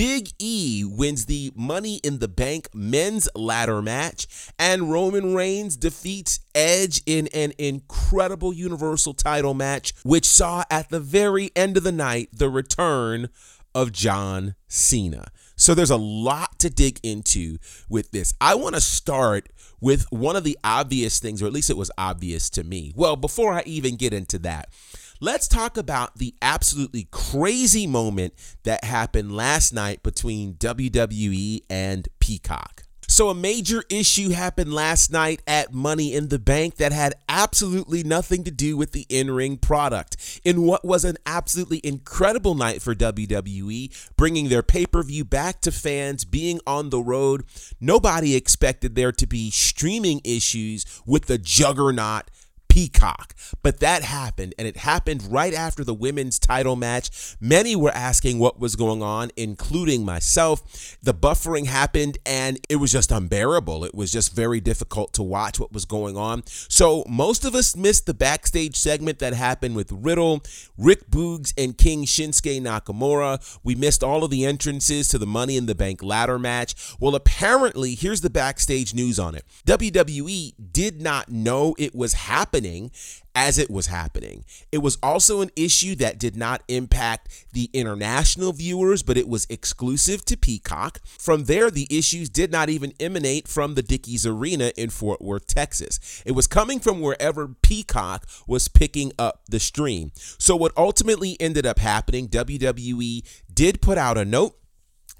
Big 0.00 0.30
E 0.38 0.82
wins 0.82 1.26
the 1.26 1.52
Money 1.54 1.96
in 1.96 2.20
the 2.20 2.26
Bank 2.26 2.70
men's 2.72 3.28
ladder 3.34 3.82
match, 3.82 4.26
and 4.58 4.90
Roman 4.90 5.34
Reigns 5.34 5.76
defeats 5.76 6.40
Edge 6.54 7.02
in 7.04 7.28
an 7.34 7.52
incredible 7.58 8.50
Universal 8.50 9.12
title 9.12 9.52
match, 9.52 9.92
which 10.02 10.24
saw 10.24 10.64
at 10.70 10.88
the 10.88 11.00
very 11.00 11.50
end 11.54 11.76
of 11.76 11.82
the 11.82 11.92
night 11.92 12.30
the 12.32 12.48
return 12.48 13.28
of 13.74 13.92
John 13.92 14.54
Cena. 14.68 15.26
So 15.54 15.74
there's 15.74 15.90
a 15.90 15.98
lot 15.98 16.58
to 16.60 16.70
dig 16.70 16.98
into 17.02 17.58
with 17.90 18.10
this. 18.10 18.32
I 18.40 18.54
want 18.54 18.76
to 18.76 18.80
start 18.80 19.50
with 19.82 20.06
one 20.10 20.34
of 20.34 20.44
the 20.44 20.56
obvious 20.64 21.18
things, 21.18 21.42
or 21.42 21.46
at 21.46 21.52
least 21.52 21.68
it 21.68 21.76
was 21.76 21.90
obvious 21.98 22.48
to 22.50 22.64
me. 22.64 22.94
Well, 22.96 23.16
before 23.16 23.52
I 23.52 23.64
even 23.66 23.96
get 23.96 24.14
into 24.14 24.38
that, 24.38 24.70
let's 25.20 25.46
talk 25.46 25.76
about 25.76 26.16
the 26.16 26.34
absolutely 26.42 27.06
crazy 27.10 27.86
moment 27.86 28.34
that 28.64 28.84
happened 28.84 29.36
last 29.36 29.72
night 29.72 30.02
between 30.02 30.54
WWE 30.54 31.62
and 31.68 32.08
Peacock. 32.18 32.84
So, 33.10 33.28
a 33.28 33.34
major 33.34 33.82
issue 33.90 34.30
happened 34.30 34.72
last 34.72 35.10
night 35.10 35.42
at 35.44 35.74
Money 35.74 36.14
in 36.14 36.28
the 36.28 36.38
Bank 36.38 36.76
that 36.76 36.92
had 36.92 37.16
absolutely 37.28 38.04
nothing 38.04 38.44
to 38.44 38.52
do 38.52 38.76
with 38.76 38.92
the 38.92 39.04
in 39.08 39.32
ring 39.32 39.56
product. 39.56 40.40
In 40.44 40.62
what 40.62 40.84
was 40.84 41.04
an 41.04 41.16
absolutely 41.26 41.80
incredible 41.82 42.54
night 42.54 42.80
for 42.80 42.94
WWE, 42.94 44.12
bringing 44.16 44.48
their 44.48 44.62
pay 44.62 44.86
per 44.86 45.02
view 45.02 45.24
back 45.24 45.60
to 45.62 45.72
fans, 45.72 46.24
being 46.24 46.60
on 46.68 46.90
the 46.90 47.00
road, 47.00 47.42
nobody 47.80 48.36
expected 48.36 48.94
there 48.94 49.10
to 49.10 49.26
be 49.26 49.50
streaming 49.50 50.20
issues 50.22 50.86
with 51.04 51.26
the 51.26 51.36
juggernaut 51.36 52.30
Peacock. 52.70 53.34
But 53.62 53.80
that 53.80 54.02
happened, 54.02 54.54
and 54.56 54.66
it 54.66 54.78
happened 54.78 55.24
right 55.30 55.52
after 55.52 55.84
the 55.84 55.92
women's 55.92 56.38
title 56.38 56.76
match. 56.76 57.36
Many 57.40 57.74
were 57.74 57.90
asking 57.90 58.38
what 58.38 58.60
was 58.60 58.76
going 58.76 59.02
on, 59.02 59.30
including 59.36 60.04
myself. 60.04 60.96
The 61.02 61.12
buffering 61.12 61.66
happened, 61.66 62.18
and 62.24 62.58
it 62.68 62.76
was 62.76 62.92
just 62.92 63.10
unbearable. 63.10 63.84
It 63.84 63.94
was 63.94 64.12
just 64.12 64.34
very 64.34 64.60
difficult 64.60 65.12
to 65.14 65.22
watch 65.22 65.58
what 65.58 65.72
was 65.72 65.84
going 65.84 66.16
on. 66.16 66.44
So, 66.46 67.04
most 67.08 67.44
of 67.44 67.54
us 67.54 67.76
missed 67.76 68.06
the 68.06 68.14
backstage 68.14 68.76
segment 68.76 69.18
that 69.18 69.34
happened 69.34 69.74
with 69.74 69.90
Riddle, 69.90 70.42
Rick 70.78 71.10
Boogs, 71.10 71.52
and 71.58 71.76
King 71.76 72.04
Shinsuke 72.04 72.60
Nakamura. 72.62 73.58
We 73.64 73.74
missed 73.74 74.04
all 74.04 74.22
of 74.22 74.30
the 74.30 74.44
entrances 74.44 75.08
to 75.08 75.18
the 75.18 75.26
Money 75.26 75.56
in 75.56 75.66
the 75.66 75.74
Bank 75.74 76.04
ladder 76.04 76.38
match. 76.38 76.74
Well, 77.00 77.16
apparently, 77.16 77.96
here's 77.96 78.20
the 78.20 78.30
backstage 78.30 78.94
news 78.94 79.18
on 79.18 79.34
it 79.34 79.44
WWE 79.66 80.54
did 80.72 81.02
not 81.02 81.30
know 81.30 81.74
it 81.76 81.96
was 81.96 82.12
happening 82.12 82.59
happening 82.60 82.90
as 83.34 83.58
it 83.58 83.70
was 83.70 83.86
happening. 83.86 84.44
It 84.72 84.78
was 84.78 84.98
also 85.02 85.40
an 85.40 85.50
issue 85.54 85.94
that 85.96 86.18
did 86.18 86.36
not 86.36 86.62
impact 86.68 87.46
the 87.52 87.70
international 87.72 88.52
viewers, 88.52 89.02
but 89.02 89.16
it 89.16 89.28
was 89.28 89.46
exclusive 89.48 90.24
to 90.26 90.36
Peacock. 90.36 91.00
From 91.18 91.44
there, 91.44 91.70
the 91.70 91.86
issues 91.90 92.28
did 92.28 92.50
not 92.50 92.68
even 92.68 92.92
emanate 92.98 93.46
from 93.46 93.74
the 93.74 93.82
Dickies 93.82 94.26
Arena 94.26 94.72
in 94.76 94.90
Fort 94.90 95.22
Worth, 95.22 95.46
Texas. 95.46 96.22
It 96.26 96.32
was 96.32 96.48
coming 96.48 96.80
from 96.80 97.00
wherever 97.00 97.48
Peacock 97.62 98.26
was 98.46 98.68
picking 98.68 99.12
up 99.18 99.42
the 99.48 99.60
stream. 99.60 100.10
So, 100.16 100.56
what 100.56 100.72
ultimately 100.76 101.36
ended 101.38 101.64
up 101.64 101.78
happening, 101.78 102.28
WWE 102.28 103.22
did 103.52 103.80
put 103.80 103.96
out 103.96 104.18
a 104.18 104.24
note 104.24 104.59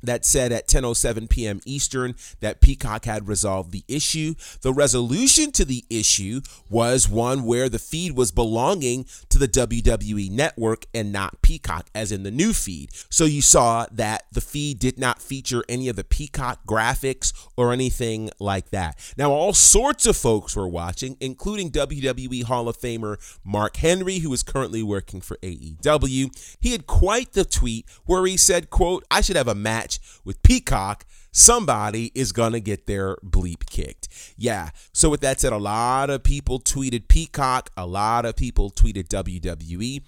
that 0.02 0.24
said 0.24 0.52
at 0.52 0.68
10:07 0.68 1.28
p.m. 1.28 1.60
Eastern 1.64 2.14
that 2.40 2.60
Peacock 2.60 3.04
had 3.04 3.28
resolved 3.28 3.72
the 3.72 3.84
issue. 3.88 4.34
The 4.62 4.72
resolution 4.72 5.52
to 5.52 5.64
the 5.64 5.84
issue 5.90 6.40
was 6.68 7.08
one 7.08 7.44
where 7.44 7.68
the 7.68 7.78
feed 7.78 8.12
was 8.12 8.30
belonging 8.30 9.06
to 9.28 9.38
the 9.38 9.48
WWE 9.48 10.30
network 10.30 10.86
and 10.94 11.12
not 11.12 11.42
Peacock 11.42 11.88
as 11.94 12.12
in 12.12 12.22
the 12.22 12.30
new 12.30 12.52
feed. 12.52 12.90
So 13.08 13.24
you 13.24 13.42
saw 13.42 13.86
that 13.92 14.24
the 14.32 14.40
feed 14.40 14.78
did 14.78 14.98
not 14.98 15.20
feature 15.22 15.64
any 15.68 15.88
of 15.88 15.96
the 15.96 16.04
Peacock 16.04 16.60
graphics 16.66 17.32
or 17.56 17.72
anything 17.72 18.30
like 18.38 18.70
that. 18.70 18.98
Now 19.16 19.32
all 19.32 19.52
sorts 19.52 20.06
of 20.06 20.16
folks 20.16 20.56
were 20.56 20.68
watching 20.68 21.16
including 21.20 21.70
WWE 21.70 22.44
Hall 22.44 22.68
of 22.68 22.78
Famer 22.78 23.16
Mark 23.44 23.76
Henry 23.76 24.18
who 24.18 24.32
is 24.32 24.42
currently 24.42 24.82
working 24.82 25.20
for 25.20 25.36
AEW. 25.38 26.56
He 26.60 26.72
had 26.72 26.86
quite 26.86 27.32
the 27.32 27.44
tweet 27.44 27.86
where 28.06 28.24
he 28.26 28.36
said, 28.36 28.70
quote, 28.70 29.04
"I 29.10 29.20
should 29.20 29.36
have 29.36 29.48
a 29.48 29.54
match 29.54 29.89
match 29.90 30.20
with 30.24 30.42
Peacock, 30.42 31.04
somebody 31.32 32.10
is 32.14 32.32
going 32.32 32.52
to 32.52 32.60
get 32.60 32.86
their 32.86 33.16
bleep 33.16 33.66
kicked. 33.66 34.08
Yeah. 34.36 34.70
So, 34.92 35.10
with 35.10 35.20
that 35.20 35.40
said, 35.40 35.52
a 35.52 35.58
lot 35.58 36.10
of 36.10 36.22
people 36.22 36.60
tweeted 36.60 37.08
Peacock, 37.08 37.70
a 37.76 37.86
lot 37.86 38.24
of 38.24 38.36
people 38.36 38.70
tweeted 38.70 39.08
WWE. 39.08 40.02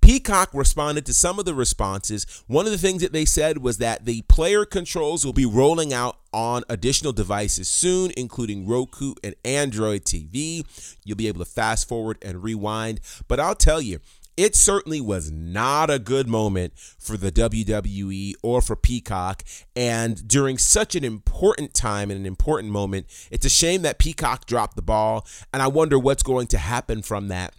Peacock 0.00 0.50
responded 0.52 1.06
to 1.06 1.14
some 1.14 1.38
of 1.38 1.46
the 1.46 1.54
responses. 1.54 2.44
One 2.46 2.66
of 2.66 2.72
the 2.72 2.78
things 2.78 3.00
that 3.00 3.14
they 3.14 3.24
said 3.24 3.58
was 3.58 3.78
that 3.78 4.04
the 4.04 4.20
player 4.22 4.66
controls 4.66 5.24
will 5.24 5.32
be 5.32 5.46
rolling 5.46 5.94
out 5.94 6.18
on 6.30 6.62
additional 6.68 7.14
devices 7.14 7.68
soon, 7.68 8.12
including 8.14 8.66
Roku 8.66 9.14
and 9.24 9.34
Android 9.46 10.04
TV. 10.04 10.66
You'll 11.04 11.16
be 11.16 11.28
able 11.28 11.42
to 11.42 11.50
fast 11.50 11.88
forward 11.88 12.18
and 12.20 12.42
rewind. 12.42 13.00
But 13.28 13.40
I'll 13.40 13.54
tell 13.54 13.80
you, 13.80 14.00
it 14.36 14.56
certainly 14.56 15.00
was 15.00 15.30
not 15.30 15.90
a 15.90 15.98
good 15.98 16.28
moment 16.28 16.72
for 16.98 17.16
the 17.16 17.30
WWE 17.30 18.34
or 18.42 18.60
for 18.60 18.76
Peacock. 18.76 19.42
And 19.76 20.26
during 20.26 20.58
such 20.58 20.94
an 20.94 21.04
important 21.04 21.74
time 21.74 22.10
and 22.10 22.18
an 22.18 22.26
important 22.26 22.72
moment, 22.72 23.06
it's 23.30 23.46
a 23.46 23.50
shame 23.50 23.82
that 23.82 23.98
Peacock 23.98 24.46
dropped 24.46 24.76
the 24.76 24.82
ball. 24.82 25.26
And 25.52 25.62
I 25.62 25.68
wonder 25.68 25.98
what's 25.98 26.22
going 26.22 26.48
to 26.48 26.58
happen 26.58 27.02
from 27.02 27.28
that 27.28 27.54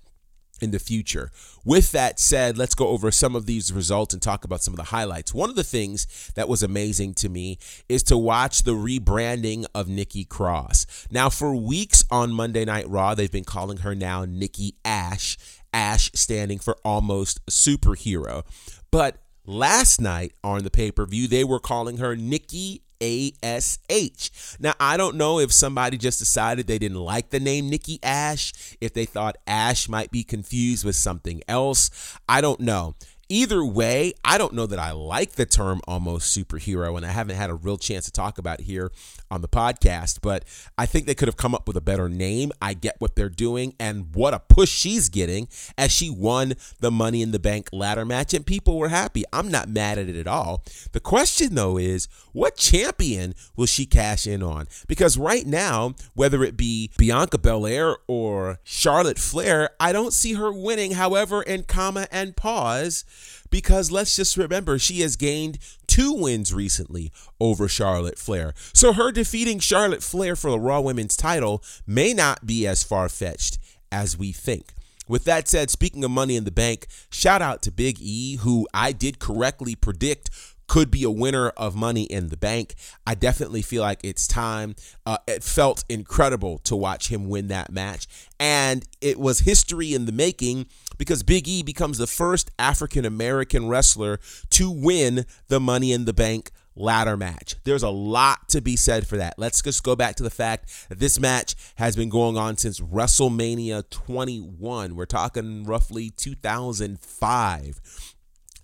in 0.62 0.72
the 0.72 0.80
future. 0.80 1.32
With 1.64 1.92
that 1.92 2.20
said, 2.20 2.58
let's 2.58 2.76
go 2.76 2.88
over 2.90 3.12
some 3.12 3.36
of 3.36 3.46
these 3.46 3.74
results 3.74 4.14
and 4.14 4.22
talk 4.22 4.46
about 4.46 4.62
some 4.62 4.74
of 4.74 4.78
the 4.78 4.84
highlights. 4.84 5.34
One 5.34 5.50
of 5.50 5.56
the 5.56 5.64
things 5.64 6.32
that 6.36 6.48
was 6.48 6.64
amazing 6.64 7.16
to 7.16 7.30
me 7.30 7.58
is 7.90 8.04
to 8.04 8.18
watch 8.18 8.64
the 8.64 8.72
rebranding 8.72 9.66
of 9.74 9.90
Nikki 9.90 10.24
Cross. 10.24 11.08
Now, 11.12 11.30
for 11.30 11.56
weeks 11.56 12.04
on 12.10 12.32
Monday 12.32 12.66
Night 12.66 12.88
Raw, 12.88 13.16
they've 13.16 13.32
been 13.32 13.44
calling 13.44 13.78
her 13.78 13.96
now 13.96 14.26
Nikki 14.26 14.76
Ash 14.86 15.38
Ash 15.76 16.10
standing 16.16 16.58
for 16.58 16.78
almost 16.86 17.46
superhero. 17.48 18.44
But 18.92 19.18
last 19.46 20.00
night 20.00 20.32
on 20.42 20.64
the 20.64 20.72
pay 20.72 20.90
per 20.90 21.06
view, 21.06 21.28
they 21.28 21.44
were 21.44 21.60
calling 21.60 21.98
her 21.98 22.16
Nikki 22.16 22.82
ASH. 23.02 24.58
Now, 24.58 24.74
I 24.80 24.96
don't 24.96 25.18
know 25.18 25.40
if 25.40 25.52
somebody 25.52 25.98
just 25.98 26.20
decided 26.20 26.66
they 26.66 26.80
didn't 26.80 27.02
like 27.02 27.30
the 27.30 27.42
name 27.42 27.70
Nikki 27.70 28.00
Ash, 28.02 28.54
if 28.80 28.94
they 28.94 29.06
thought 29.06 29.38
Ash 29.46 29.90
might 29.90 30.12
be 30.12 30.24
confused 30.24 30.86
with 30.86 30.96
something 30.96 31.44
else. 31.48 32.18
I 32.28 32.40
don't 32.40 32.62
know. 32.62 32.96
Either 33.28 33.66
way, 33.66 34.14
I 34.24 34.38
don't 34.38 34.54
know 34.54 34.68
that 34.68 34.78
I 34.78 34.92
like 34.92 35.32
the 35.32 35.48
term 35.48 35.82
almost 35.88 36.38
superhero, 36.38 36.96
and 36.96 37.04
I 37.04 37.10
haven't 37.10 37.38
had 37.38 37.50
a 37.50 37.56
real 37.56 37.78
chance 37.78 38.06
to 38.06 38.12
talk 38.12 38.38
about 38.38 38.62
here 38.62 38.92
on 39.32 39.42
the 39.42 39.48
podcast, 39.48 40.20
but 40.22 40.44
I 40.78 40.86
think 40.86 41.08
they 41.08 41.16
could 41.16 41.28
have 41.28 41.36
come 41.36 41.56
up 41.56 41.68
with 41.68 41.76
a 41.76 41.82
better 41.82 42.08
name. 42.08 42.52
I 42.62 42.76
get 42.76 42.98
what 43.00 43.16
they're 43.16 43.30
doing 43.30 43.74
and 43.80 44.14
what 44.14 44.36
a 44.36 44.40
push 44.40 44.70
she's 44.70 45.10
getting 45.10 45.48
as 45.76 45.92
she 45.92 46.10
won 46.10 46.54
the 46.80 46.92
Money 46.92 47.24
in 47.24 47.32
the 47.32 47.40
Bank 47.40 47.70
ladder 47.74 48.06
match, 48.06 48.34
and 48.36 48.46
people 48.46 48.78
were 48.78 48.90
happy. 48.90 49.24
I'm 49.34 49.50
not 49.50 49.70
mad 49.70 49.98
at 49.98 50.08
it 50.08 50.16
at 50.16 50.28
all. 50.28 50.64
The 50.92 51.00
question, 51.00 51.56
though, 51.56 51.78
is 51.78 52.08
what 52.32 52.58
champion 52.58 53.34
will 53.56 53.66
she 53.66 53.88
cash 53.88 54.28
in 54.28 54.44
on? 54.44 54.68
Because 54.88 55.18
right 55.18 55.48
now, 55.48 55.96
whether 56.14 56.44
it 56.44 56.56
be 56.56 56.92
Bianca 56.98 57.40
Belair 57.40 57.98
or 58.08 58.60
Charlotte 58.64 59.18
Flair, 59.18 59.72
I 59.80 59.92
don't 59.92 60.14
see 60.14 60.34
her 60.34 60.52
winning. 60.52 60.92
However, 60.92 61.42
in 61.42 61.64
comma 61.64 62.08
and 62.12 62.36
pause, 62.36 63.04
because 63.50 63.92
let's 63.92 64.16
just 64.16 64.38
remember 64.38 64.78
she 64.78 65.02
has 65.02 65.16
gained 65.16 65.60
two 65.88 66.14
wins 66.14 66.54
recently 66.54 67.12
over 67.40 67.68
Charlotte 67.68 68.18
Flair. 68.18 68.54
So 68.74 68.94
her 68.94 69.12
defeating 69.12 69.60
Charlotte 69.60 70.04
Flair 70.04 70.36
for 70.36 70.52
the 70.52 70.60
Raw 70.60 70.82
Women's 70.82 71.16
title 71.16 71.64
may 71.86 72.14
not 72.14 72.46
be 72.46 72.68
as 72.68 72.84
far 72.84 73.10
fetched 73.10 73.60
as 73.92 74.18
we 74.18 74.32
think. 74.32 74.74
With 75.08 75.24
that 75.26 75.48
said, 75.48 75.70
speaking 75.70 76.04
of 76.04 76.12
money 76.12 76.36
in 76.36 76.46
the 76.46 76.52
bank, 76.52 76.88
shout 77.12 77.42
out 77.42 77.62
to 77.64 77.72
Big 77.72 77.98
E, 78.00 78.38
who 78.38 78.68
I 78.74 78.92
did 78.92 79.20
correctly 79.20 79.76
predict 79.76 80.32
could 80.68 80.90
be 80.90 81.04
a 81.04 81.12
winner 81.12 81.50
of 81.50 81.76
Money 81.76 82.04
in 82.04 82.30
the 82.30 82.38
Bank. 82.38 82.76
I 83.06 83.16
definitely 83.16 83.62
feel 83.62 83.82
like 83.82 84.00
it's 84.04 84.28
time. 84.28 84.76
Uh, 85.06 85.18
it 85.28 85.44
felt 85.44 85.84
incredible 85.90 86.58
to 86.60 86.76
watch 86.76 87.10
him 87.10 87.30
win 87.30 87.48
that 87.50 87.72
match. 87.72 88.08
And 88.40 88.84
it 89.02 89.20
was 89.20 89.40
history 89.40 89.94
in 89.94 90.06
the 90.06 90.12
making 90.12 90.66
because 90.98 91.24
Big 91.24 91.48
E 91.48 91.64
becomes 91.64 91.98
the 91.98 92.08
first 92.08 92.52
African 92.60 93.06
American 93.06 93.68
wrestler 93.68 94.20
to 94.52 94.72
win 94.72 95.26
the 95.48 95.60
Money 95.60 95.92
in 95.92 96.06
the 96.06 96.14
Bank 96.14 96.52
ladder 96.76 97.16
match. 97.16 97.56
There's 97.64 97.84
a 97.84 97.90
lot 97.90 98.50
to 98.50 98.62
be 98.62 98.76
said 98.76 99.08
for 99.08 99.18
that. 99.18 99.36
Let's 99.38 99.62
just 99.62 99.84
go 99.84 99.96
back 99.96 100.16
to 100.18 100.24
the 100.24 100.30
fact 100.30 100.90
that 100.90 101.00
this 101.00 101.20
match 101.20 101.56
has 101.76 101.96
been 101.96 102.10
going 102.10 102.38
on 102.38 102.58
since 102.58 102.80
WrestleMania 102.80 103.90
21. 103.90 104.96
We're 104.96 105.06
talking 105.06 105.64
roughly 105.64 106.12
2005. 106.12 108.15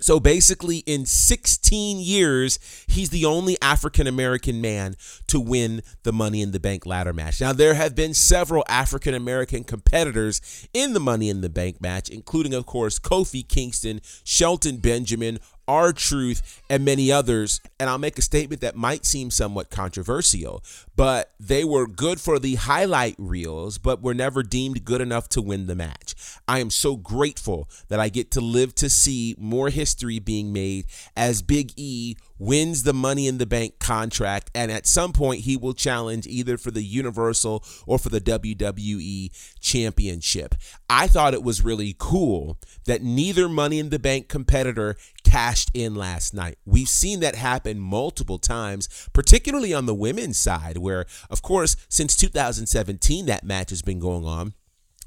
So 0.02 0.20
basically, 0.20 0.78
in 0.80 1.06
16 1.06 2.00
years, 2.00 2.60
he's 2.88 3.12
the 3.12 3.26
only 3.26 3.56
African 3.62 4.08
American 4.08 4.60
man 4.60 4.96
to 5.28 5.40
win 5.40 5.82
the 6.04 6.12
Money 6.12 6.42
in 6.42 6.52
the 6.52 6.60
Bank 6.60 6.86
ladder 6.86 7.14
match. 7.14 7.40
Now, 7.40 7.54
there 7.54 7.76
have 7.76 7.96
been 7.96 8.14
several 8.14 8.66
African 8.68 9.14
American 9.14 9.64
competitors 9.64 10.42
in 10.74 10.94
the 10.94 11.00
Money 11.00 11.30
in 11.30 11.42
the 11.42 11.50
Bank 11.50 11.80
match, 11.80 12.10
including, 12.10 12.54
of 12.54 12.66
course, 12.66 13.00
Kofi 13.00 13.48
Kingston, 13.48 14.02
Shelton 14.24 14.78
Benjamin, 14.78 15.40
R-Truth, 15.72 16.62
and 16.70 16.84
many 16.84 17.12
others. 17.12 17.62
And 17.80 17.90
I'll 17.90 17.98
make 17.98 18.18
a 18.18 18.22
statement 18.22 18.60
that 18.62 18.76
might 18.76 19.06
seem 19.06 19.32
somewhat 19.32 19.70
controversial, 19.70 20.62
but 20.98 21.32
they 21.40 21.64
were 21.64 21.88
good 21.88 22.20
for 22.20 22.40
the 22.40 22.56
highlight 22.56 23.16
reels, 23.18 23.78
but 23.78 24.02
were 24.02 24.14
never 24.14 24.44
deemed 24.44 24.84
good 24.84 25.00
enough 25.00 25.30
to 25.30 25.42
win 25.42 25.68
the 25.68 25.76
match. 25.76 26.14
I 26.48 26.60
am 26.60 26.70
so 26.70 26.98
grateful 26.98 27.70
that 27.88 28.02
I 28.02 28.10
get 28.10 28.32
to 28.32 28.42
live 28.42 28.76
to 28.76 28.90
see 28.90 29.36
more 29.38 29.70
history 29.70 30.20
being 30.20 30.52
made 30.52 30.86
as 31.16 31.42
Big 31.42 31.72
E 31.78 32.18
wins 32.42 32.82
the 32.82 32.94
Money 32.94 33.28
in 33.28 33.38
the 33.38 33.46
Bank 33.46 33.78
contract, 33.78 34.50
and 34.56 34.72
at 34.72 34.88
some 34.88 35.14
point 35.14 35.42
he 35.42 35.56
will 35.56 35.76
challenge 35.76 36.26
either 36.26 36.58
for 36.58 36.72
the 36.72 36.82
Universal 36.82 37.64
or 37.86 38.00
for 38.00 38.10
the 38.10 38.20
WWE 38.20 39.30
Championship. 39.60 40.56
I 40.90 41.06
thought 41.06 41.36
it 41.36 41.44
was 41.44 41.64
really 41.64 41.96
cool 42.00 42.58
that 42.88 43.04
neither 43.04 43.48
Money 43.48 43.78
in 43.78 43.92
the 43.92 44.00
Bank 44.00 44.28
competitor 44.28 44.96
cashed 45.24 45.70
in 45.76 45.94
last 45.94 46.34
night. 46.34 46.58
We've 46.66 46.90
seen 46.90 47.20
that 47.20 47.36
happen 47.36 47.80
multiple 47.80 48.40
times, 48.40 48.90
particularly 49.14 49.72
on 49.72 49.86
the 49.86 49.94
women's 49.94 50.40
side, 50.40 50.78
where, 50.78 51.06
of 51.30 51.44
course, 51.44 51.78
since 51.90 52.16
2017, 52.16 53.28
that 53.28 53.44
match 53.44 53.70
has 53.70 53.84
been 53.84 54.00
going 54.00 54.26
on. 54.26 54.56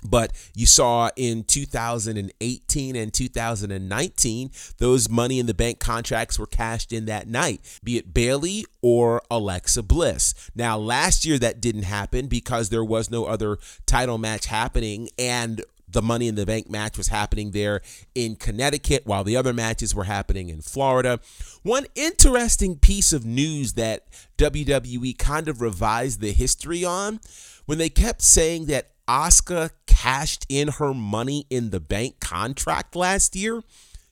But 0.04 0.32
you 0.54 0.66
saw 0.66 1.10
in 1.16 1.44
2018 1.44 2.96
and 2.96 3.12
2019, 3.12 4.50
those 4.78 5.08
money 5.08 5.38
in 5.38 5.46
the 5.46 5.54
bank 5.54 5.80
contracts 5.80 6.38
were 6.38 6.46
cashed 6.46 6.92
in 6.92 7.06
that 7.06 7.26
night, 7.26 7.80
be 7.82 7.96
it 7.96 8.12
Bayley 8.12 8.66
or 8.82 9.22
Alexa 9.30 9.82
Bliss. 9.82 10.34
Now, 10.54 10.76
last 10.76 11.24
year 11.24 11.38
that 11.38 11.60
didn't 11.60 11.84
happen 11.84 12.26
because 12.26 12.68
there 12.68 12.84
was 12.84 13.10
no 13.10 13.24
other 13.24 13.58
title 13.86 14.18
match 14.18 14.46
happening 14.46 15.08
and 15.18 15.62
the 15.94 16.02
Money 16.02 16.28
in 16.28 16.34
the 16.34 16.44
Bank 16.44 16.68
match 16.68 16.98
was 16.98 17.08
happening 17.08 17.52
there 17.52 17.80
in 18.14 18.36
Connecticut 18.36 19.06
while 19.06 19.24
the 19.24 19.36
other 19.36 19.52
matches 19.52 19.94
were 19.94 20.04
happening 20.04 20.50
in 20.50 20.60
Florida. 20.60 21.20
One 21.62 21.86
interesting 21.94 22.76
piece 22.76 23.12
of 23.12 23.24
news 23.24 23.74
that 23.74 24.04
WWE 24.36 25.16
kind 25.16 25.48
of 25.48 25.60
revised 25.60 26.20
the 26.20 26.32
history 26.32 26.84
on 26.84 27.20
when 27.66 27.78
they 27.78 27.88
kept 27.88 28.22
saying 28.22 28.66
that 28.66 28.90
Asuka 29.08 29.70
cashed 29.86 30.46
in 30.48 30.68
her 30.68 30.94
money 30.94 31.46
in 31.50 31.70
the 31.70 31.80
bank 31.80 32.20
contract 32.20 32.96
last 32.96 33.36
year? 33.36 33.62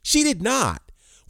She 0.02 0.22
did 0.22 0.42
not. 0.42 0.83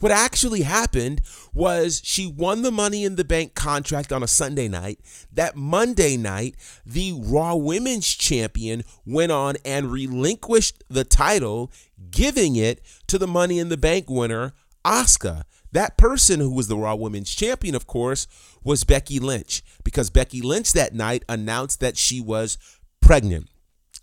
What 0.03 0.11
actually 0.11 0.63
happened 0.63 1.21
was 1.53 2.01
she 2.03 2.27
won 2.27 2.61
the 2.61 2.71
Money 2.71 3.05
in 3.05 3.15
the 3.15 3.23
Bank 3.23 3.55
contract 3.55 4.11
on 4.11 4.21
a 4.21 4.27
Sunday 4.27 4.67
night. 4.67 4.99
That 5.31 5.55
Monday 5.55 6.17
night, 6.17 6.57
the 6.85 7.13
Raw 7.17 7.55
Women's 7.55 8.09
Champion 8.09 8.83
went 9.05 9.31
on 9.31 9.55
and 9.63 9.89
relinquished 9.89 10.83
the 10.89 11.05
title, 11.05 11.71
giving 12.11 12.57
it 12.57 12.81
to 13.07 13.17
the 13.17 13.27
Money 13.27 13.59
in 13.59 13.69
the 13.69 13.77
Bank 13.77 14.09
winner, 14.09 14.51
Asuka. 14.83 15.43
That 15.71 15.97
person 15.97 16.41
who 16.41 16.53
was 16.53 16.67
the 16.67 16.75
Raw 16.75 16.95
Women's 16.95 17.33
Champion, 17.33 17.73
of 17.73 17.87
course, 17.87 18.27
was 18.61 18.83
Becky 18.83 19.19
Lynch, 19.19 19.63
because 19.85 20.09
Becky 20.09 20.41
Lynch 20.41 20.73
that 20.73 20.93
night 20.93 21.23
announced 21.29 21.79
that 21.79 21.95
she 21.95 22.19
was 22.19 22.57
pregnant. 22.99 23.47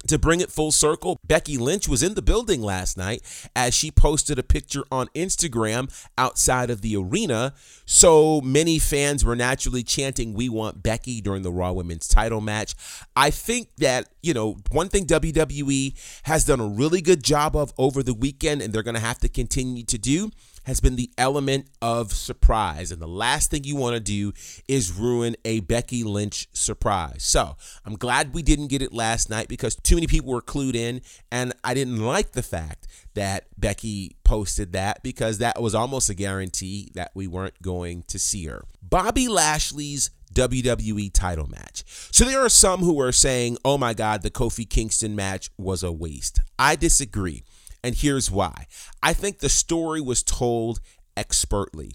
To 0.06 0.18
bring 0.18 0.40
it 0.40 0.50
full 0.50 0.72
circle, 0.72 1.18
Becky 1.26 1.58
Lynch 1.58 1.86
was 1.86 2.02
in 2.02 2.14
the 2.14 2.22
building 2.22 2.62
last 2.62 2.96
night 2.96 3.22
as 3.54 3.74
she 3.74 3.90
posted 3.90 4.38
a 4.38 4.42
picture 4.42 4.82
on 4.90 5.08
Instagram 5.14 5.92
outside 6.16 6.70
of 6.70 6.80
the 6.80 6.96
arena. 6.96 7.54
So 7.84 8.40
many 8.40 8.78
fans 8.78 9.24
were 9.24 9.36
naturally 9.36 9.82
chanting, 9.82 10.32
We 10.32 10.48
want 10.48 10.82
Becky 10.82 11.20
during 11.20 11.42
the 11.42 11.52
Raw 11.52 11.72
Women's 11.72 12.08
title 12.08 12.40
match. 12.40 12.74
I 13.14 13.30
think 13.30 13.68
that, 13.76 14.08
you 14.22 14.32
know, 14.32 14.56
one 14.70 14.88
thing 14.88 15.04
WWE 15.06 16.20
has 16.24 16.44
done 16.44 16.60
a 16.60 16.66
really 16.66 17.02
good 17.02 17.22
job 17.22 17.54
of 17.54 17.72
over 17.76 18.02
the 18.02 18.14
weekend, 18.14 18.62
and 18.62 18.72
they're 18.72 18.82
going 18.82 18.94
to 18.94 19.00
have 19.00 19.18
to 19.18 19.28
continue 19.28 19.84
to 19.84 19.98
do 19.98 20.30
has 20.64 20.80
been 20.80 20.96
the 20.96 21.10
element 21.16 21.66
of 21.80 22.12
surprise. 22.12 22.90
And 22.90 23.00
the 23.00 23.08
last 23.08 23.50
thing 23.50 23.64
you 23.64 23.76
want 23.76 23.94
to 23.94 24.00
do 24.00 24.32
is 24.68 24.92
ruin 24.92 25.36
a 25.44 25.60
Becky 25.60 26.04
Lynch 26.04 26.48
surprise. 26.52 27.22
So 27.22 27.56
I'm 27.84 27.96
glad 27.96 28.34
we 28.34 28.42
didn't 28.42 28.68
get 28.68 28.82
it 28.82 28.92
last 28.92 29.30
night 29.30 29.48
because 29.48 29.76
too 29.76 29.96
many 29.96 30.06
people 30.06 30.32
were 30.32 30.42
clued 30.42 30.74
in. 30.74 31.00
And 31.30 31.52
I 31.64 31.74
didn't 31.74 32.04
like 32.04 32.32
the 32.32 32.42
fact 32.42 32.86
that 33.14 33.46
Becky 33.58 34.16
posted 34.24 34.72
that 34.72 35.02
because 35.02 35.38
that 35.38 35.60
was 35.60 35.74
almost 35.74 36.08
a 36.10 36.14
guarantee 36.14 36.90
that 36.94 37.10
we 37.14 37.26
weren't 37.26 37.60
going 37.62 38.04
to 38.08 38.18
see 38.18 38.46
her. 38.46 38.64
Bobby 38.82 39.28
Lashley's 39.28 40.10
WWE 40.34 41.12
title 41.12 41.48
match. 41.48 41.84
So 42.12 42.24
there 42.24 42.40
are 42.40 42.48
some 42.48 42.80
who 42.80 43.00
are 43.00 43.12
saying, 43.12 43.58
oh 43.64 43.78
my 43.78 43.94
God, 43.94 44.22
the 44.22 44.30
Kofi 44.30 44.68
Kingston 44.68 45.16
match 45.16 45.50
was 45.58 45.82
a 45.82 45.92
waste. 45.92 46.40
I 46.58 46.76
disagree. 46.76 47.42
And 47.82 47.94
here's 47.94 48.30
why 48.30 48.66
I 49.02 49.12
think 49.12 49.38
the 49.38 49.48
story 49.48 50.00
was 50.00 50.22
told 50.22 50.80
expertly. 51.16 51.92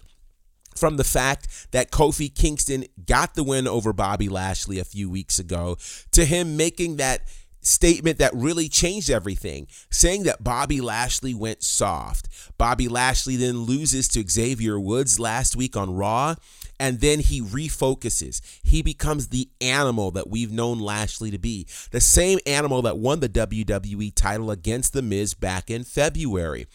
From 0.74 0.98
the 0.98 1.04
fact 1.04 1.68
that 1.70 1.90
Kofi 1.90 2.32
Kingston 2.34 2.84
got 3.06 3.34
the 3.34 3.42
win 3.42 3.66
over 3.66 3.94
Bobby 3.94 4.28
Lashley 4.28 4.78
a 4.78 4.84
few 4.84 5.08
weeks 5.08 5.38
ago, 5.38 5.78
to 6.12 6.26
him 6.26 6.58
making 6.58 6.96
that 6.96 7.22
statement 7.62 8.18
that 8.18 8.34
really 8.34 8.68
changed 8.68 9.10
everything, 9.10 9.66
saying 9.90 10.24
that 10.24 10.44
Bobby 10.44 10.80
Lashley 10.80 11.34
went 11.34 11.62
soft. 11.62 12.28
Bobby 12.58 12.88
Lashley 12.88 13.36
then 13.36 13.60
loses 13.60 14.06
to 14.08 14.28
Xavier 14.28 14.78
Woods 14.78 15.18
last 15.18 15.56
week 15.56 15.76
on 15.76 15.94
Raw, 15.94 16.36
and 16.78 17.00
then 17.00 17.20
he 17.20 17.40
refocuses. 17.40 18.40
He 18.62 18.82
becomes 18.82 19.28
the 19.28 19.48
animal 19.60 20.10
that 20.12 20.28
we've 20.28 20.52
known 20.52 20.78
Lashley 20.78 21.30
to 21.30 21.38
be, 21.38 21.66
the 21.90 22.00
same 22.00 22.38
animal 22.46 22.82
that 22.82 22.98
won 22.98 23.20
the 23.20 23.28
WWE 23.28 24.14
title 24.14 24.50
against 24.50 24.92
The 24.92 25.02
Miz 25.02 25.34
back 25.34 25.70
in 25.70 25.84
February. 25.84 26.66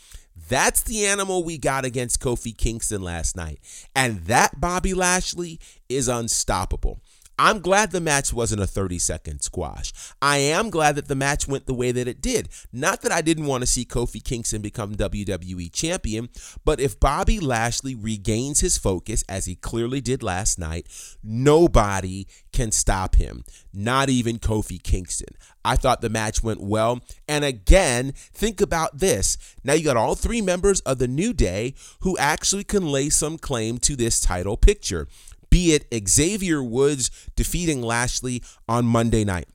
That's 0.49 0.83
the 0.83 1.05
animal 1.05 1.43
we 1.43 1.57
got 1.57 1.85
against 1.85 2.19
Kofi 2.19 2.55
Kingston 2.55 3.01
last 3.01 3.35
night. 3.35 3.59
And 3.95 4.25
that 4.25 4.59
Bobby 4.59 4.93
Lashley 4.93 5.59
is 5.87 6.07
unstoppable. 6.07 7.01
I'm 7.43 7.59
glad 7.59 7.89
the 7.89 7.99
match 7.99 8.31
wasn't 8.31 8.61
a 8.61 8.67
30 8.67 8.99
second 8.99 9.41
squash. 9.41 9.91
I 10.21 10.37
am 10.37 10.69
glad 10.69 10.93
that 10.93 11.07
the 11.07 11.15
match 11.15 11.47
went 11.47 11.65
the 11.65 11.73
way 11.73 11.91
that 11.91 12.07
it 12.07 12.21
did. 12.21 12.49
Not 12.71 13.01
that 13.01 13.11
I 13.11 13.21
didn't 13.21 13.47
want 13.47 13.63
to 13.63 13.67
see 13.67 13.83
Kofi 13.83 14.23
Kingston 14.23 14.61
become 14.61 14.93
WWE 14.93 15.73
champion, 15.73 16.29
but 16.63 16.79
if 16.79 16.99
Bobby 16.99 17.39
Lashley 17.39 17.95
regains 17.95 18.59
his 18.59 18.77
focus, 18.77 19.23
as 19.27 19.45
he 19.45 19.55
clearly 19.55 20.01
did 20.01 20.21
last 20.21 20.59
night, 20.59 20.85
nobody 21.23 22.27
can 22.53 22.71
stop 22.71 23.15
him, 23.15 23.43
not 23.73 24.07
even 24.07 24.37
Kofi 24.37 24.81
Kingston. 24.81 25.35
I 25.65 25.77
thought 25.77 26.01
the 26.01 26.09
match 26.09 26.43
went 26.43 26.61
well. 26.61 27.01
And 27.27 27.43
again, 27.43 28.11
think 28.15 28.61
about 28.61 28.99
this. 28.99 29.37
Now 29.63 29.73
you 29.73 29.83
got 29.83 29.97
all 29.97 30.13
three 30.13 30.41
members 30.41 30.79
of 30.81 30.99
the 30.99 31.07
New 31.07 31.33
Day 31.33 31.73
who 32.01 32.15
actually 32.19 32.65
can 32.65 32.85
lay 32.91 33.09
some 33.09 33.39
claim 33.39 33.79
to 33.79 33.95
this 33.95 34.19
title 34.19 34.57
picture 34.57 35.07
be 35.51 35.75
it 35.75 36.09
Xavier 36.09 36.63
Woods 36.63 37.11
defeating 37.35 37.83
Lashley 37.83 38.41
on 38.67 38.85
Monday 38.85 39.23
night. 39.23 39.47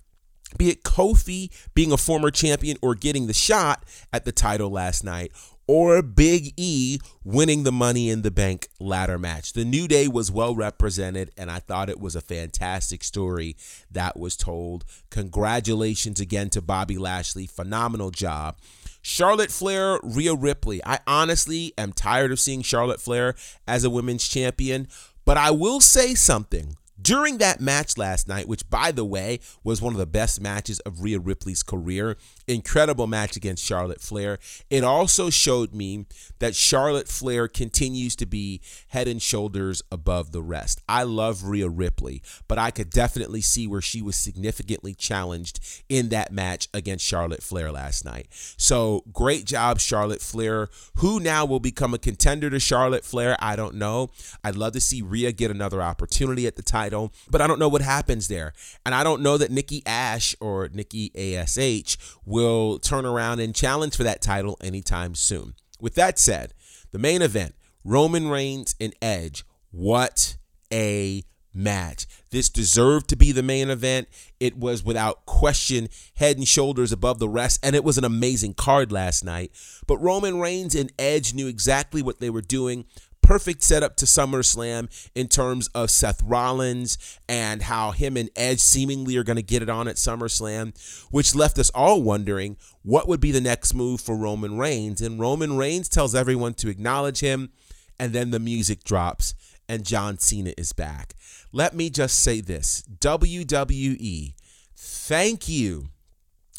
Be 0.57 0.71
it 0.71 0.85
Kofi 0.85 1.51
being 1.75 1.91
a 1.91 1.97
former 1.97 2.31
champion 2.31 2.77
or 2.81 2.95
getting 2.95 3.27
the 3.27 3.35
shot 3.35 3.85
at 4.13 4.25
the 4.25 4.31
title 4.31 4.71
last 4.71 5.03
night, 5.03 5.33
or 5.67 6.01
Big 6.03 6.53
E 6.57 6.99
winning 7.25 7.65
the 7.65 7.73
Money 7.73 8.09
in 8.09 8.23
the 8.23 8.31
Bank 8.31 8.69
ladder 8.79 9.19
match. 9.19 9.53
The 9.53 9.65
New 9.65 9.89
Day 9.89 10.07
was 10.07 10.31
well 10.31 10.55
represented, 10.55 11.33
and 11.37 11.51
I 11.51 11.59
thought 11.59 11.91
it 11.91 11.99
was 11.99 12.15
a 12.15 12.21
fantastic 12.21 13.03
story 13.03 13.57
that 13.91 14.17
was 14.17 14.37
told. 14.37 14.85
Congratulations 15.11 16.21
again 16.21 16.51
to 16.51 16.63
Bobby 16.63 16.97
Lashley. 16.97 17.47
Phenomenal 17.47 18.11
job. 18.13 18.57
Charlotte 19.03 19.51
Flair, 19.51 19.99
Rhea 20.03 20.35
Ripley. 20.35 20.81
I 20.85 21.01
honestly 21.07 21.73
am 21.77 21.93
tired 21.93 22.33
of 22.33 22.41
seeing 22.41 22.63
Charlotte 22.63 23.01
Flair 23.01 23.35
as 23.67 23.85
a 23.85 23.91
women's 23.91 24.27
champion, 24.27 24.89
but 25.27 25.37
I 25.37 25.51
will 25.51 25.81
say 25.81 26.15
something. 26.15 26.77
During 27.01 27.39
that 27.39 27.61
match 27.61 27.99
last 27.99 28.27
night, 28.27 28.49
which 28.49 28.69
by 28.71 28.91
the 28.91 29.05
way 29.05 29.41
was 29.63 29.83
one 29.83 29.93
of 29.93 29.99
the 29.99 30.07
best 30.07 30.41
matches 30.41 30.81
of 30.81 31.03
Rhea 31.03 31.21
Ripley's 31.21 31.63
career, 31.63 32.17
incredible 32.47 33.07
match 33.07 33.37
against 33.37 33.65
Charlotte 33.65 34.01
Flair, 34.01 34.39
it 34.71 34.83
also 34.83 35.31
showed 35.31 35.75
me 35.75 36.07
that 36.39 36.55
Charlotte 36.57 37.09
Flair 37.09 37.49
continues 37.49 38.17
to 38.17 38.27
be 38.27 38.61
head 38.89 39.09
and 39.09 39.21
shoulders 39.21 39.83
above 39.93 40.33
the 40.33 40.43
rest. 40.43 40.81
I 40.89 41.03
love 41.03 41.45
Rhea 41.45 41.69
Ripley, 41.69 42.23
but 42.49 42.59
I 42.59 42.71
could 42.71 42.91
definitely 42.91 43.41
see 43.41 43.67
where 43.67 43.83
she 43.83 44.01
was 44.01 44.17
significantly 44.17 44.95
challenged 44.95 45.61
in 45.89 46.09
that 46.11 46.33
match 46.33 46.69
against 46.73 47.05
Charlotte 47.05 47.43
Flair 47.43 47.71
last 47.71 48.05
night. 48.05 48.29
So 48.57 49.05
great 49.13 49.45
job, 49.45 49.81
Charlotte 49.81 50.23
Flair. 50.23 50.69
Who 50.97 51.21
now 51.21 51.45
will 51.45 51.61
become 51.61 51.95
a 51.95 51.99
contender 51.99 52.49
to 52.51 52.59
Charlotte 52.59 53.05
Flair? 53.05 53.37
I 53.39 53.57
don't 53.57 53.75
know. 53.75 54.11
I'd 54.43 54.57
love 54.57 54.73
to 54.73 54.81
see 54.81 55.03
Rhea 55.03 55.33
get 55.33 55.51
another 55.51 55.83
opportunity 55.83 56.47
at 56.47 56.57
the 56.57 56.63
title, 56.87 57.13
but 57.31 57.41
I 57.41 57.47
don't 57.47 57.59
know 57.59 57.69
what 57.69 57.83
happens 57.83 58.29
there. 58.29 58.53
And 58.85 58.95
I 58.95 59.03
don't 59.03 59.23
know 59.23 59.37
that 59.39 59.51
Nikki 59.51 59.83
Ash 59.87 60.37
or 60.41 60.69
Nikki 60.73 61.11
ASH 61.15 61.97
will 62.25 62.79
turn 62.79 63.05
around 63.05 63.41
and 63.41 63.55
challenge 63.55 63.97
for 63.97 64.05
that 64.05 64.23
title 64.23 64.57
anytime 64.63 65.15
soon. 65.15 65.55
With 65.81 65.95
that 65.97 66.19
said, 66.19 66.55
the 66.93 66.99
main 66.99 67.23
event 67.23 67.55
Roman 67.85 68.29
Reigns 68.29 68.75
and 68.81 68.95
Edge. 69.03 69.45
What 69.71 70.37
a 70.73 71.23
match. 71.53 72.07
This 72.31 72.49
deserved 72.49 73.09
to 73.09 73.17
be 73.17 73.33
the 73.33 73.43
main 73.43 73.71
event. 73.71 74.09
It 74.39 74.57
was 74.57 74.85
without 74.85 75.27
question 75.27 75.89
head 76.17 76.37
and 76.37 76.47
shoulders 76.47 76.93
above 76.93 77.19
the 77.19 77.29
rest, 77.29 77.61
and 77.63 77.75
it 77.75 77.85
was 77.85 77.99
an 77.99 78.05
amazing 78.05 78.55
card 78.55 78.93
last 78.93 79.25
night. 79.25 79.53
But 79.87 79.99
Roman 79.99 80.41
Reigns 80.41 80.75
and 80.75 80.93
Edge 80.99 81.35
knew 81.35 81.47
exactly 81.47 82.03
what 82.03 82.21
they 82.21 82.31
were 82.31 82.43
doing 82.43 82.85
perfect 83.27 83.61
setup 83.61 83.97
to 83.97 84.05
SummerSlam 84.05 84.89
in 85.17 85.27
terms 85.27 85.67
of 85.75 85.91
Seth 85.91 86.23
Rollins 86.23 87.19
and 87.29 87.63
how 87.63 87.91
him 87.91 88.17
and 88.17 88.31
Edge 88.37 88.61
seemingly 88.61 89.17
are 89.17 89.25
going 89.25 89.37
to 89.37 89.43
get 89.43 89.63
it 89.63 89.69
on 89.69 89.89
at 89.89 89.97
SummerSlam, 89.97 90.73
which 91.11 91.35
left 91.35 91.59
us 91.59 91.69
all 91.71 92.01
wondering 92.01 92.57
what 92.83 93.09
would 93.09 93.21
be 93.21 93.33
the 93.33 93.41
next 93.41 93.75
move 93.75 94.01
for 94.01 94.17
Roman 94.17 94.59
Reigns. 94.59 95.03
And 95.03 95.19
Roman 95.19 95.57
Reigns 95.57 95.89
tells 95.89 96.15
everyone 96.15 96.55
to 96.55 96.69
acknowledge 96.69 97.19
him, 97.19 97.51
and 97.99 98.13
then 98.13 98.31
the 98.31 98.39
music 98.39 98.85
drops 98.85 99.35
and 99.69 99.85
John 99.85 100.19
Cena 100.19 100.53
is 100.57 100.73
back. 100.73 101.15
Let 101.51 101.75
me 101.75 101.91
just 101.91 102.21
say 102.21 102.41
this 102.41 102.85
WWE, 103.01 104.35
thank 104.77 105.49
you 105.49 105.89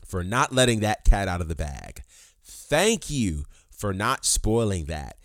for 0.06 0.22
not 0.22 0.52
letting 0.52 0.82
that 0.82 1.06
cat 1.06 1.30
out 1.30 1.40
of 1.40 1.48
the 1.48 1.56
bag. 1.56 2.04
Thank 2.44 3.10
you 3.10 3.46
for 3.72 3.94
not 3.94 4.26
spoiling 4.26 4.86
that. 4.86 5.16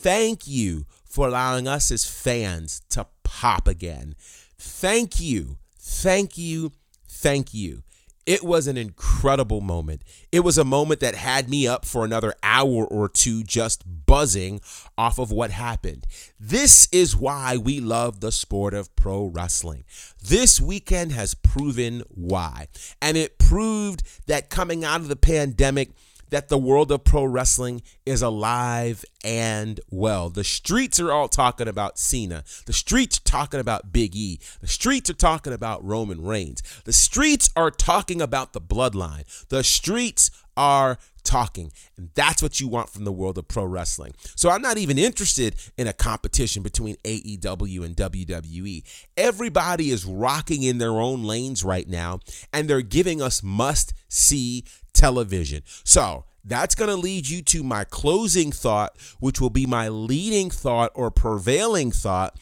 Thank 0.00 0.46
you 0.46 0.86
for 1.04 1.26
allowing 1.26 1.66
us 1.66 1.90
as 1.90 2.08
fans 2.08 2.82
to 2.90 3.08
pop 3.24 3.66
again. 3.66 4.14
Thank 4.56 5.20
you, 5.20 5.58
thank 5.76 6.38
you, 6.38 6.70
thank 7.08 7.52
you. 7.52 7.82
It 8.24 8.44
was 8.44 8.68
an 8.68 8.76
incredible 8.76 9.60
moment. 9.60 10.02
It 10.30 10.40
was 10.40 10.56
a 10.56 10.64
moment 10.64 11.00
that 11.00 11.16
had 11.16 11.48
me 11.48 11.66
up 11.66 11.84
for 11.84 12.04
another 12.04 12.34
hour 12.44 12.86
or 12.86 13.08
two 13.08 13.42
just 13.42 13.82
buzzing 14.06 14.60
off 14.96 15.18
of 15.18 15.32
what 15.32 15.50
happened. 15.50 16.06
This 16.38 16.86
is 16.92 17.16
why 17.16 17.56
we 17.56 17.80
love 17.80 18.20
the 18.20 18.30
sport 18.30 18.74
of 18.74 18.94
pro 18.94 19.24
wrestling. 19.24 19.84
This 20.22 20.60
weekend 20.60 21.10
has 21.10 21.34
proven 21.34 22.04
why. 22.08 22.68
And 23.02 23.16
it 23.16 23.38
proved 23.38 24.04
that 24.28 24.48
coming 24.48 24.84
out 24.84 25.00
of 25.00 25.08
the 25.08 25.16
pandemic, 25.16 25.90
that 26.30 26.48
the 26.48 26.58
world 26.58 26.92
of 26.92 27.04
pro 27.04 27.24
wrestling 27.24 27.82
is 28.04 28.22
alive 28.22 29.04
and 29.24 29.80
well. 29.90 30.30
The 30.30 30.44
streets 30.44 31.00
are 31.00 31.12
all 31.12 31.28
talking 31.28 31.68
about 31.68 31.98
Cena. 31.98 32.44
The 32.66 32.72
streets 32.72 33.18
are 33.18 33.22
talking 33.24 33.60
about 33.60 33.92
Big 33.92 34.14
E. 34.14 34.40
The 34.60 34.66
streets 34.66 35.10
are 35.10 35.14
talking 35.14 35.52
about 35.52 35.84
Roman 35.84 36.22
Reigns. 36.22 36.62
The 36.84 36.92
streets 36.92 37.50
are 37.56 37.70
talking 37.70 38.20
about 38.20 38.52
the 38.52 38.60
bloodline. 38.60 39.24
The 39.48 39.64
streets 39.64 40.30
are 40.56 40.98
talking. 41.28 41.70
And 41.96 42.10
that's 42.14 42.42
what 42.42 42.58
you 42.58 42.68
want 42.68 42.88
from 42.88 43.04
the 43.04 43.12
world 43.12 43.38
of 43.38 43.46
pro 43.48 43.64
wrestling. 43.64 44.14
So 44.34 44.50
I'm 44.50 44.62
not 44.62 44.78
even 44.78 44.98
interested 44.98 45.54
in 45.76 45.86
a 45.86 45.92
competition 45.92 46.62
between 46.62 46.96
AEW 47.04 47.84
and 47.84 47.94
WWE. 47.94 48.82
Everybody 49.16 49.90
is 49.90 50.04
rocking 50.04 50.62
in 50.62 50.78
their 50.78 50.98
own 50.98 51.22
lanes 51.22 51.62
right 51.62 51.88
now, 51.88 52.20
and 52.52 52.68
they're 52.68 52.82
giving 52.82 53.20
us 53.20 53.42
must 53.42 53.92
see 54.08 54.64
television. 54.92 55.62
So 55.84 56.24
that's 56.44 56.74
going 56.74 56.90
to 56.90 56.96
lead 56.96 57.28
you 57.28 57.42
to 57.42 57.62
my 57.62 57.84
closing 57.84 58.52
thought, 58.52 58.96
which 59.20 59.40
will 59.40 59.50
be 59.50 59.66
my 59.66 59.88
leading 59.88 60.50
thought 60.50 60.92
or 60.94 61.10
prevailing 61.10 61.92
thought 61.92 62.38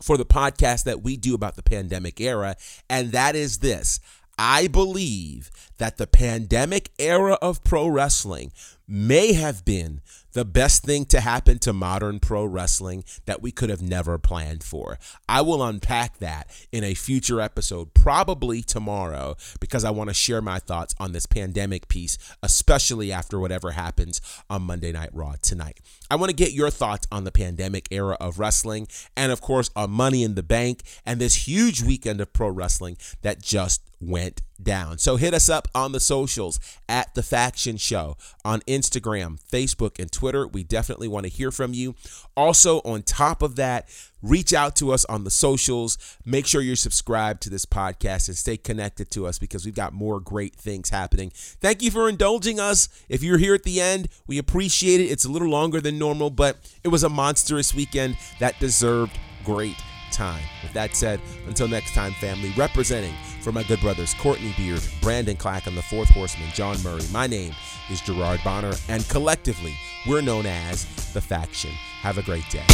for 0.00 0.16
the 0.16 0.24
podcast 0.24 0.84
that 0.84 1.02
we 1.02 1.16
do 1.16 1.34
about 1.34 1.56
the 1.56 1.62
pandemic 1.62 2.20
era. 2.20 2.56
And 2.88 3.12
that 3.12 3.34
is 3.34 3.58
this 3.58 4.00
I 4.38 4.66
believe 4.66 5.50
that 5.78 5.98
the 5.98 6.06
pandemic 6.06 6.90
era 6.98 7.34
of 7.42 7.62
pro 7.64 7.86
wrestling 7.86 8.52
may 8.86 9.32
have 9.32 9.64
been 9.64 10.00
the 10.32 10.44
best 10.44 10.84
thing 10.84 11.04
to 11.04 11.20
happen 11.20 11.58
to 11.58 11.72
modern 11.72 12.18
pro 12.18 12.44
wrestling 12.44 13.04
that 13.26 13.42
we 13.42 13.50
could 13.50 13.70
have 13.70 13.82
never 13.82 14.18
planned 14.18 14.62
for. 14.62 14.98
I 15.28 15.42
will 15.42 15.62
unpack 15.62 16.18
that 16.18 16.48
in 16.72 16.84
a 16.84 16.94
future 16.94 17.40
episode, 17.40 17.94
probably 17.94 18.62
tomorrow, 18.62 19.36
because 19.60 19.84
I 19.84 19.90
want 19.90 20.10
to 20.10 20.14
share 20.14 20.40
my 20.40 20.58
thoughts 20.58 20.94
on 20.98 21.12
this 21.12 21.26
pandemic 21.26 21.88
piece, 21.88 22.18
especially 22.42 23.12
after 23.12 23.38
whatever 23.38 23.72
happens 23.72 24.20
on 24.48 24.62
Monday 24.62 24.92
Night 24.92 25.10
Raw 25.12 25.34
tonight. 25.42 25.80
I 26.10 26.16
want 26.16 26.30
to 26.30 26.36
get 26.36 26.52
your 26.52 26.70
thoughts 26.70 27.06
on 27.12 27.24
the 27.24 27.32
pandemic 27.32 27.88
era 27.90 28.16
of 28.20 28.38
wrestling 28.38 28.88
and, 29.16 29.32
of 29.32 29.40
course, 29.40 29.70
on 29.76 29.90
Money 29.90 30.22
in 30.22 30.34
the 30.34 30.42
Bank 30.42 30.82
and 31.04 31.20
this 31.20 31.46
huge 31.46 31.82
weekend 31.82 32.20
of 32.20 32.32
pro 32.32 32.48
wrestling 32.48 32.96
that 33.22 33.42
just 33.42 33.82
went 34.00 34.42
down. 34.64 34.98
So 34.98 35.16
hit 35.16 35.34
us 35.34 35.48
up 35.48 35.68
on 35.74 35.92
the 35.92 36.00
socials 36.00 36.58
at 36.88 37.14
The 37.14 37.22
Faction 37.22 37.76
Show 37.76 38.16
on 38.44 38.60
Instagram, 38.62 39.40
Facebook, 39.50 39.98
and 39.98 40.10
Twitter. 40.10 40.46
We 40.46 40.64
definitely 40.64 41.08
want 41.08 41.24
to 41.24 41.30
hear 41.30 41.50
from 41.50 41.74
you. 41.74 41.94
Also, 42.36 42.78
on 42.80 43.02
top 43.02 43.42
of 43.42 43.56
that, 43.56 43.88
reach 44.22 44.52
out 44.52 44.76
to 44.76 44.92
us 44.92 45.04
on 45.06 45.24
the 45.24 45.30
socials. 45.30 45.98
Make 46.24 46.46
sure 46.46 46.60
you're 46.60 46.76
subscribed 46.76 47.42
to 47.42 47.50
this 47.50 47.66
podcast 47.66 48.28
and 48.28 48.36
stay 48.36 48.56
connected 48.56 49.10
to 49.12 49.26
us 49.26 49.38
because 49.38 49.64
we've 49.64 49.74
got 49.74 49.92
more 49.92 50.20
great 50.20 50.54
things 50.54 50.90
happening. 50.90 51.30
Thank 51.34 51.82
you 51.82 51.90
for 51.90 52.08
indulging 52.08 52.60
us. 52.60 52.88
If 53.08 53.22
you're 53.22 53.38
here 53.38 53.54
at 53.54 53.64
the 53.64 53.80
end, 53.80 54.08
we 54.26 54.38
appreciate 54.38 55.00
it. 55.00 55.04
It's 55.04 55.24
a 55.24 55.30
little 55.30 55.48
longer 55.48 55.80
than 55.80 55.98
normal, 55.98 56.30
but 56.30 56.58
it 56.84 56.88
was 56.88 57.04
a 57.04 57.08
monstrous 57.08 57.74
weekend 57.74 58.16
that 58.38 58.58
deserved 58.58 59.18
great 59.44 59.76
time. 60.12 60.42
With 60.62 60.72
that 60.74 60.94
said, 60.94 61.20
until 61.46 61.68
next 61.68 61.94
time, 61.94 62.12
family, 62.12 62.52
representing 62.56 63.14
for 63.40 63.52
my 63.52 63.62
good 63.64 63.80
brothers 63.80 64.14
Courtney 64.14 64.54
Beard, 64.56 64.82
Brandon 65.00 65.36
Clack, 65.36 65.66
and 65.66 65.76
the 65.76 65.82
fourth 65.82 66.10
horseman, 66.10 66.48
John 66.54 66.80
Murray, 66.82 67.02
my 67.10 67.26
name 67.26 67.54
is 67.90 68.00
Gerard 68.00 68.40
Bonner, 68.44 68.72
and 68.88 69.08
collectively, 69.08 69.74
we're 70.06 70.20
known 70.20 70.46
as 70.46 70.84
The 71.12 71.20
Faction. 71.20 71.70
Have 72.00 72.18
a 72.18 72.22
great 72.22 72.48
day. 72.50 72.64